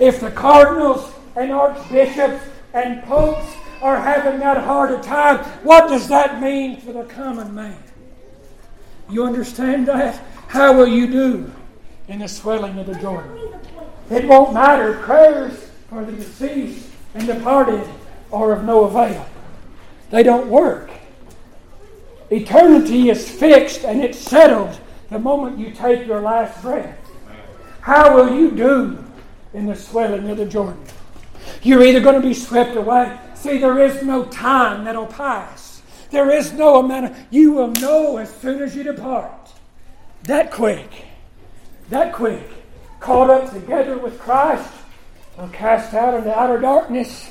If 0.00 0.20
the 0.20 0.30
cardinals 0.30 1.12
and 1.36 1.52
archbishops 1.52 2.44
and 2.74 3.02
popes 3.04 3.46
are 3.82 3.98
having 3.98 4.40
that 4.40 4.58
hard 4.64 4.90
a 4.92 5.02
time, 5.02 5.38
what 5.62 5.88
does 5.88 6.08
that 6.08 6.40
mean 6.40 6.80
for 6.80 6.92
the 6.92 7.04
common 7.04 7.54
man? 7.54 7.82
You 9.10 9.24
understand 9.24 9.86
that? 9.88 10.22
How 10.48 10.76
will 10.76 10.88
you 10.88 11.06
do 11.06 11.52
in 12.08 12.20
the 12.20 12.28
swelling 12.28 12.78
of 12.78 12.86
the 12.86 12.94
Jordan? 12.94 13.60
It 14.10 14.26
won't 14.26 14.54
matter. 14.54 14.94
Prayers 15.02 15.70
for 15.88 16.04
the 16.04 16.12
deceased 16.12 16.88
and 17.14 17.26
departed 17.26 17.86
are 18.32 18.52
of 18.52 18.64
no 18.64 18.84
avail. 18.84 19.26
They 20.10 20.22
don't 20.22 20.48
work. 20.48 20.90
Eternity 22.30 23.10
is 23.10 23.30
fixed 23.30 23.84
and 23.84 24.02
it's 24.02 24.18
settled 24.18 24.78
the 25.10 25.18
moment 25.18 25.58
you 25.58 25.70
take 25.70 26.06
your 26.06 26.20
last 26.20 26.60
breath. 26.62 26.98
How 27.80 28.16
will 28.16 28.36
you 28.36 28.50
do 28.50 29.04
in 29.54 29.66
the 29.66 29.76
swelling 29.76 30.28
of 30.28 30.36
the 30.36 30.46
Jordan? 30.46 30.82
You're 31.62 31.84
either 31.84 32.00
going 32.00 32.20
to 32.20 32.26
be 32.26 32.34
swept 32.34 32.76
away 32.76 33.16
See, 33.46 33.58
there 33.58 33.78
is 33.78 34.02
no 34.02 34.24
time 34.24 34.84
that'll 34.84 35.06
pass. 35.06 35.80
There 36.10 36.30
is 36.32 36.52
no 36.52 36.80
amount 36.80 37.06
of, 37.06 37.16
you 37.30 37.52
will 37.52 37.70
know 37.70 38.16
as 38.16 38.34
soon 38.34 38.60
as 38.60 38.74
you 38.74 38.82
depart. 38.82 39.52
That 40.24 40.50
quick, 40.50 40.90
that 41.88 42.12
quick, 42.12 42.48
caught 42.98 43.30
up 43.30 43.52
together 43.52 43.98
with 43.98 44.18
Christ, 44.18 44.68
or 45.38 45.46
cast 45.50 45.94
out 45.94 46.14
into 46.14 46.36
outer 46.36 46.58
darkness, 46.58 47.30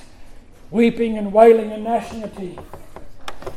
weeping 0.72 1.18
and 1.18 1.34
wailing 1.34 1.74
and 1.74 1.84
gnashing 1.84 2.24
of 2.24 2.34
teeth. 2.38 2.62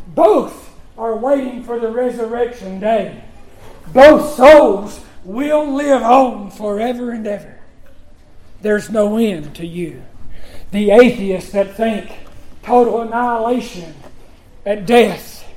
Both 0.09 0.77
are 0.97 1.15
waiting 1.15 1.63
for 1.63 1.79
the 1.79 1.93
resurrection 1.93 2.81
day. 2.81 3.23
Both 3.93 4.35
souls 4.35 5.01
will 5.23 5.73
live 5.75 6.03
on 6.03 6.51
forever 6.51 7.13
and 7.13 7.25
ever. 7.25 7.61
There's 8.63 8.91
no 8.91 9.17
end 9.17 9.55
to 9.55 9.67
you. 9.67 10.03
The 10.73 10.91
atheists 10.91 11.53
that 11.53 11.77
think 11.77 12.11
total 12.69 13.01
annihilation 13.01 13.95
at 14.67 14.85
death. 14.85 15.51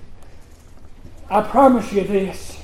I 1.30 1.42
promise 1.42 1.92
you 1.92 2.06
this. 2.06 2.58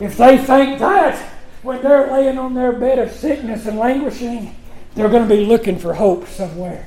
If 0.00 0.16
they 0.16 0.38
think 0.38 0.78
that 0.78 1.18
when 1.62 1.82
they're 1.82 2.10
laying 2.10 2.38
on 2.38 2.54
their 2.54 2.72
bed 2.72 2.98
of 2.98 3.12
sickness 3.12 3.66
and 3.66 3.78
languishing, 3.78 4.56
they're 4.94 5.10
going 5.10 5.28
to 5.28 5.34
be 5.34 5.44
looking 5.44 5.78
for 5.78 5.92
hope 5.92 6.26
somewhere. 6.26 6.86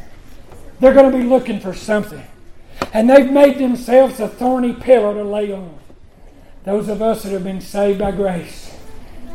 They're 0.80 0.94
going 0.94 1.12
to 1.12 1.18
be 1.18 1.24
looking 1.24 1.60
for 1.60 1.74
something. 1.74 2.26
And 2.92 3.10
they've 3.10 3.32
made 3.32 3.60
themselves 3.60 4.20
a 4.20 4.28
thorny 4.28 4.74
pillow 4.74 5.14
to 5.14 5.24
lay 5.24 5.52
on. 5.52 5.78
Those 6.64 6.90
of 6.90 7.02
us 7.02 7.24
that 7.24 7.32
have 7.32 7.44
been 7.44 7.62
saved 7.62 8.00
by 8.00 8.12
grace 8.12 8.76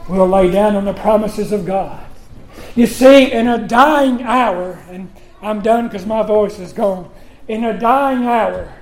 will 0.08 0.26
lay 0.26 0.50
down 0.50 0.74
on 0.74 0.84
the 0.84 0.92
promises 0.92 1.52
of 1.52 1.64
God. 1.64 2.04
You 2.74 2.86
see, 2.86 3.30
in 3.30 3.46
a 3.46 3.66
dying 3.66 4.22
hour, 4.22 4.82
and 4.90 5.12
I'm 5.40 5.62
done 5.62 5.86
because 5.86 6.06
my 6.06 6.22
voice 6.24 6.58
is 6.58 6.72
gone 6.72 7.10
in 7.48 7.64
a 7.64 7.78
dying 7.78 8.24
hour, 8.24 8.72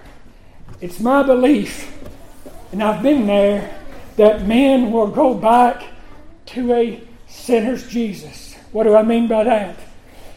it's 0.80 1.00
my 1.00 1.22
belief, 1.22 1.92
and 2.72 2.82
I've 2.82 3.02
been 3.02 3.26
there, 3.26 3.76
that 4.16 4.46
men 4.46 4.92
will 4.92 5.08
go 5.08 5.34
back 5.34 5.84
to 6.46 6.72
a 6.72 7.00
sinner's 7.28 7.86
Jesus. 7.88 8.54
What 8.72 8.84
do 8.84 8.94
I 8.94 9.02
mean 9.02 9.28
by 9.28 9.44
that? 9.44 9.76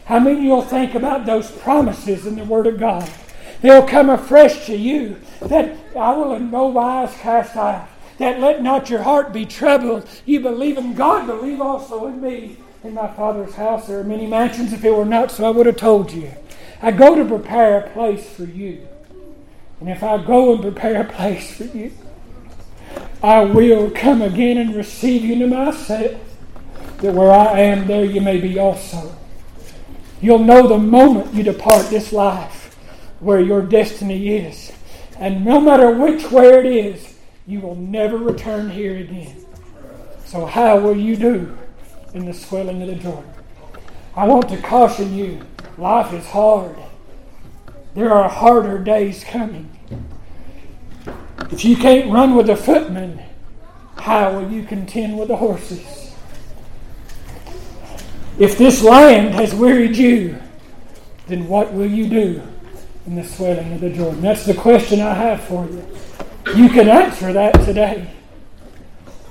I 0.08 0.18
mean 0.18 0.42
you'll 0.42 0.62
think 0.62 0.94
about 0.94 1.26
those 1.26 1.50
promises 1.50 2.26
in 2.26 2.36
the 2.36 2.44
Word 2.44 2.66
of 2.66 2.78
God? 2.78 3.08
They'll 3.60 3.86
come 3.86 4.10
afresh 4.10 4.66
to 4.66 4.76
you 4.76 5.16
that 5.40 5.76
I 5.96 6.12
will 6.12 6.34
in 6.34 6.50
no 6.50 6.66
wise 6.66 7.14
cast 7.18 7.56
out. 7.56 7.88
That 8.18 8.40
let 8.40 8.62
not 8.62 8.90
your 8.90 9.02
heart 9.02 9.32
be 9.32 9.46
troubled. 9.46 10.08
You 10.26 10.40
believe 10.40 10.76
in 10.76 10.94
God, 10.94 11.26
believe 11.26 11.60
also 11.60 12.06
in 12.06 12.20
me. 12.20 12.56
In 12.84 12.94
my 12.94 13.08
Father's 13.14 13.54
house 13.54 13.86
there 13.86 14.00
are 14.00 14.04
many 14.04 14.26
mansions. 14.26 14.72
If 14.72 14.84
it 14.84 14.94
were 14.94 15.04
not 15.04 15.30
so, 15.30 15.46
I 15.46 15.50
would 15.50 15.66
have 15.66 15.76
told 15.76 16.12
you. 16.12 16.30
I 16.82 16.90
go 16.90 17.14
to 17.14 17.24
prepare 17.24 17.78
a 17.78 17.90
place 17.90 18.28
for 18.28 18.44
you. 18.44 18.88
And 19.78 19.88
if 19.88 20.02
I 20.02 20.22
go 20.22 20.52
and 20.52 20.60
prepare 20.62 21.00
a 21.00 21.04
place 21.04 21.56
for 21.56 21.64
you, 21.64 21.92
I 23.22 23.44
will 23.44 23.88
come 23.92 24.20
again 24.20 24.58
and 24.58 24.74
receive 24.74 25.24
you 25.24 25.38
to 25.38 25.46
myself, 25.46 26.20
that 26.98 27.14
where 27.14 27.30
I 27.30 27.60
am, 27.60 27.86
there 27.86 28.04
you 28.04 28.20
may 28.20 28.40
be 28.40 28.58
also. 28.58 29.16
You'll 30.20 30.40
know 30.40 30.66
the 30.66 30.78
moment 30.78 31.32
you 31.32 31.44
depart 31.44 31.88
this 31.88 32.12
life 32.12 32.74
where 33.20 33.40
your 33.40 33.62
destiny 33.62 34.36
is. 34.36 34.72
And 35.18 35.44
no 35.44 35.60
matter 35.60 35.92
which 35.92 36.32
way 36.32 36.48
it 36.48 36.66
is, 36.66 37.14
you 37.46 37.60
will 37.60 37.76
never 37.76 38.16
return 38.16 38.70
here 38.70 38.96
again. 38.96 39.44
So, 40.24 40.46
how 40.46 40.78
will 40.80 40.96
you 40.96 41.16
do 41.16 41.56
in 42.14 42.24
the 42.24 42.34
swelling 42.34 42.82
of 42.82 42.88
the 42.88 42.96
Jordan? 42.96 43.30
I 44.16 44.26
want 44.26 44.48
to 44.48 44.60
caution 44.60 45.14
you 45.14 45.46
life 45.82 46.12
is 46.12 46.24
hard. 46.26 46.76
There 47.94 48.10
are 48.10 48.28
harder 48.28 48.78
days 48.78 49.24
coming. 49.24 49.68
If 51.50 51.64
you 51.64 51.76
can't 51.76 52.10
run 52.10 52.36
with 52.36 52.46
the 52.46 52.56
footmen, 52.56 53.20
how 53.98 54.32
will 54.32 54.50
you 54.50 54.62
contend 54.62 55.18
with 55.18 55.28
the 55.28 55.36
horses? 55.36 56.14
If 58.38 58.56
this 58.56 58.82
land 58.82 59.34
has 59.34 59.54
wearied 59.54 59.96
you, 59.96 60.40
then 61.26 61.48
what 61.48 61.72
will 61.72 61.90
you 61.90 62.08
do 62.08 62.42
in 63.06 63.16
the 63.16 63.24
swelling 63.24 63.72
of 63.74 63.80
the 63.80 63.90
Jordan? 63.90 64.22
That's 64.22 64.46
the 64.46 64.54
question 64.54 65.00
I 65.00 65.14
have 65.14 65.42
for 65.42 65.66
you. 65.66 65.84
You 66.54 66.68
can 66.70 66.88
answer 66.88 67.32
that 67.32 67.54
today. 67.64 68.10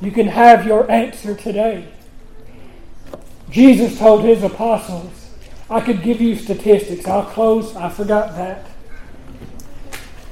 You 0.02 0.12
can 0.12 0.28
have 0.28 0.66
your 0.66 0.90
answer 0.92 1.34
today. 1.36 1.88
Jesus 3.50 3.98
told 3.98 4.24
his 4.24 4.44
apostles, 4.44 5.21
I 5.72 5.80
could 5.80 6.04
give 6.04 6.20
you 6.20 6.36
statistics. 6.36 7.08
I'll 7.08 7.24
close. 7.24 7.78
I 7.78 7.88
forgot 7.88 8.36
that. 8.36 8.66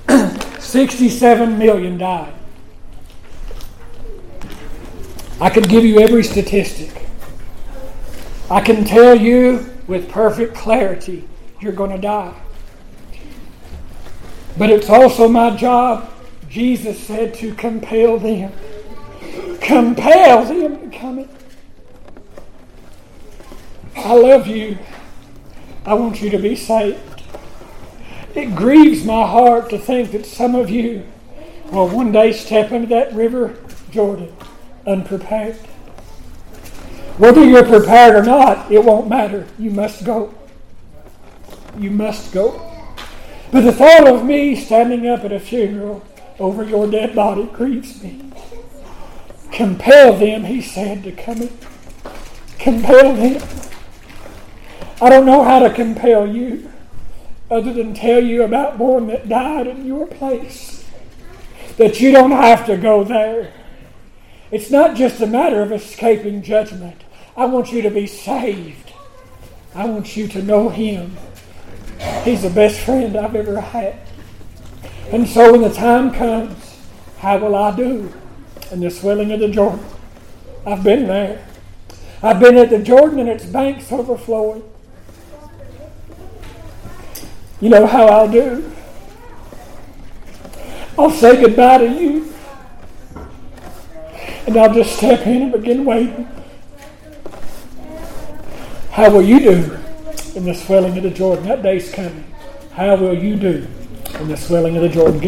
67 0.62 1.58
million 1.58 1.97
died. 1.97 2.34
I 5.39 5.49
could 5.49 5.69
give 5.69 5.86
you 5.86 6.02
every 6.02 6.23
statistic. 6.23 7.06
I 8.52 8.60
can 8.60 8.84
tell 8.84 9.15
you 9.15 9.73
with 9.88 10.10
perfect 10.10 10.56
clarity 10.56 11.25
you're 11.62 11.71
going 11.71 11.91
to 11.91 11.97
die. 11.97 12.38
But 14.58 14.69
it's 14.69 14.89
also 14.89 15.30
my 15.30 15.56
job, 15.56 16.12
Jesus 16.49 16.99
said, 16.99 17.34
to 17.36 17.54
compel 17.54 18.19
them. 18.19 18.52
Compel 19.62 20.43
them 20.43 20.91
to 20.91 20.97
come 20.97 21.19
in. 21.19 21.30
I 23.95 24.13
love 24.15 24.45
you. 24.45 24.78
I 25.89 25.95
want 25.95 26.21
you 26.21 26.30
to 26.30 26.38
be 26.38 26.56
saved. 26.56 27.23
It 28.36 28.56
grieves 28.56 29.04
my 29.04 29.25
heart 29.25 29.71
to 29.71 29.80
think 29.80 30.12
that 30.12 30.23
some 30.23 30.54
of 30.54 30.69
you 30.69 31.04
will 31.71 31.88
one 31.88 32.12
day 32.12 32.32
step 32.32 32.71
into 32.71 32.86
that 32.89 33.12
river, 33.12 33.58
Jordan, 33.89 34.32
unprepared. 34.86 35.56
Whether 37.17 37.43
you're 37.43 37.65
prepared 37.65 38.15
or 38.17 38.21
not, 38.21 38.71
it 38.71 38.84
won't 38.84 39.10
matter. 39.10 39.47
You 39.58 39.71
must 39.71 40.06
go. 40.06 40.32
You 41.75 41.89
must 41.89 42.32
go. 42.34 42.63
But 43.52 43.62
the 43.62 43.71
thought 43.71 44.08
of 44.08 44.23
me 44.23 44.56
standing 44.58 45.08
up 45.08 45.23
at 45.23 45.32
a 45.32 45.39
funeral 45.39 46.06
over 46.38 46.63
your 46.63 46.86
dead 46.86 47.15
body 47.15 47.45
grieves 47.45 48.04
me. 48.04 48.32
Compel 49.52 50.13
them, 50.13 50.43
he 50.43 50.62
said, 50.62 51.02
to 51.02 51.12
come 51.13 51.41
in. 51.41 51.58
Compel 52.60 53.15
them. 53.15 53.68
I 55.01 55.09
don't 55.09 55.25
know 55.25 55.43
how 55.43 55.59
to 55.59 55.73
compel 55.73 56.27
you 56.27 56.69
other 57.49 57.71
than 57.73 57.93
tell 57.93 58.23
you 58.23 58.43
about 58.43 58.77
one 58.77 59.07
that 59.07 59.29
died 59.29 59.67
in 59.67 59.85
your 59.85 60.07
place. 60.07 60.85
That 61.77 62.01
you 62.01 62.12
don't 62.12 62.31
have 62.31 62.65
to 62.65 62.75
go 62.75 63.05
there. 63.05 63.53
It's 64.51 64.69
not 64.69 64.97
just 64.97 65.21
a 65.21 65.27
matter 65.27 65.62
of 65.62 65.71
escaping 65.71 66.41
judgment. 66.41 67.01
I 67.38 67.45
want 67.45 67.71
you 67.71 67.81
to 67.81 67.89
be 67.89 68.07
saved. 68.07 68.91
I 69.73 69.85
want 69.85 70.17
you 70.17 70.27
to 70.27 70.43
know 70.43 70.67
Him. 70.67 71.15
He's 72.23 72.41
the 72.41 72.49
best 72.49 72.81
friend 72.81 73.15
I've 73.15 73.35
ever 73.35 73.62
had. 73.62 73.99
And 75.12 75.27
so 75.27 75.53
when 75.53 75.62
the 75.62 75.73
time 75.73 76.13
comes, 76.13 76.77
how 77.19 77.38
will 77.38 77.55
I 77.55 77.75
do 77.75 78.12
in 78.71 78.81
the 78.81 78.89
swelling 78.89 79.31
of 79.31 79.39
the 79.39 79.47
Jordan? 79.49 79.85
I've 80.65 80.83
been 80.83 81.07
there. 81.07 81.47
I've 82.21 82.39
been 82.39 82.57
at 82.57 82.69
the 82.69 82.79
Jordan 82.79 83.19
and 83.19 83.29
its 83.29 83.45
banks 83.45 83.91
overflowing. 83.91 84.63
You 87.62 87.69
know 87.69 87.86
how 87.86 88.06
I'll 88.08 88.32
do? 88.32 88.72
I'll 90.98 91.12
say 91.12 91.41
goodbye 91.41 91.80
to 91.80 91.88
you. 91.88 92.34
And 94.48 94.58
I'll 94.58 94.74
just 94.74 94.95
step 94.95 95.28
in 95.28 95.43
and 95.43 95.52
begin 95.52 95.86
waiting. 95.86 96.28
How 98.91 99.12
will 99.12 99.22
you 99.22 99.39
do 99.39 99.78
in 100.36 100.45
the 100.45 100.54
swelling 100.54 100.98
of 100.98 101.04
the 101.04 101.10
Jordan? 101.10 101.45
That 101.45 101.62
day's 101.62 101.91
coming. 101.91 102.26
How 102.72 102.95
will 102.95 103.17
you 103.17 103.36
do 103.36 103.67
in 104.19 104.28
the 104.28 104.38
swelling 104.38 104.76
of 104.76 104.84
the 104.84 104.89
Jordan? 104.89 105.19
Get 105.19 105.28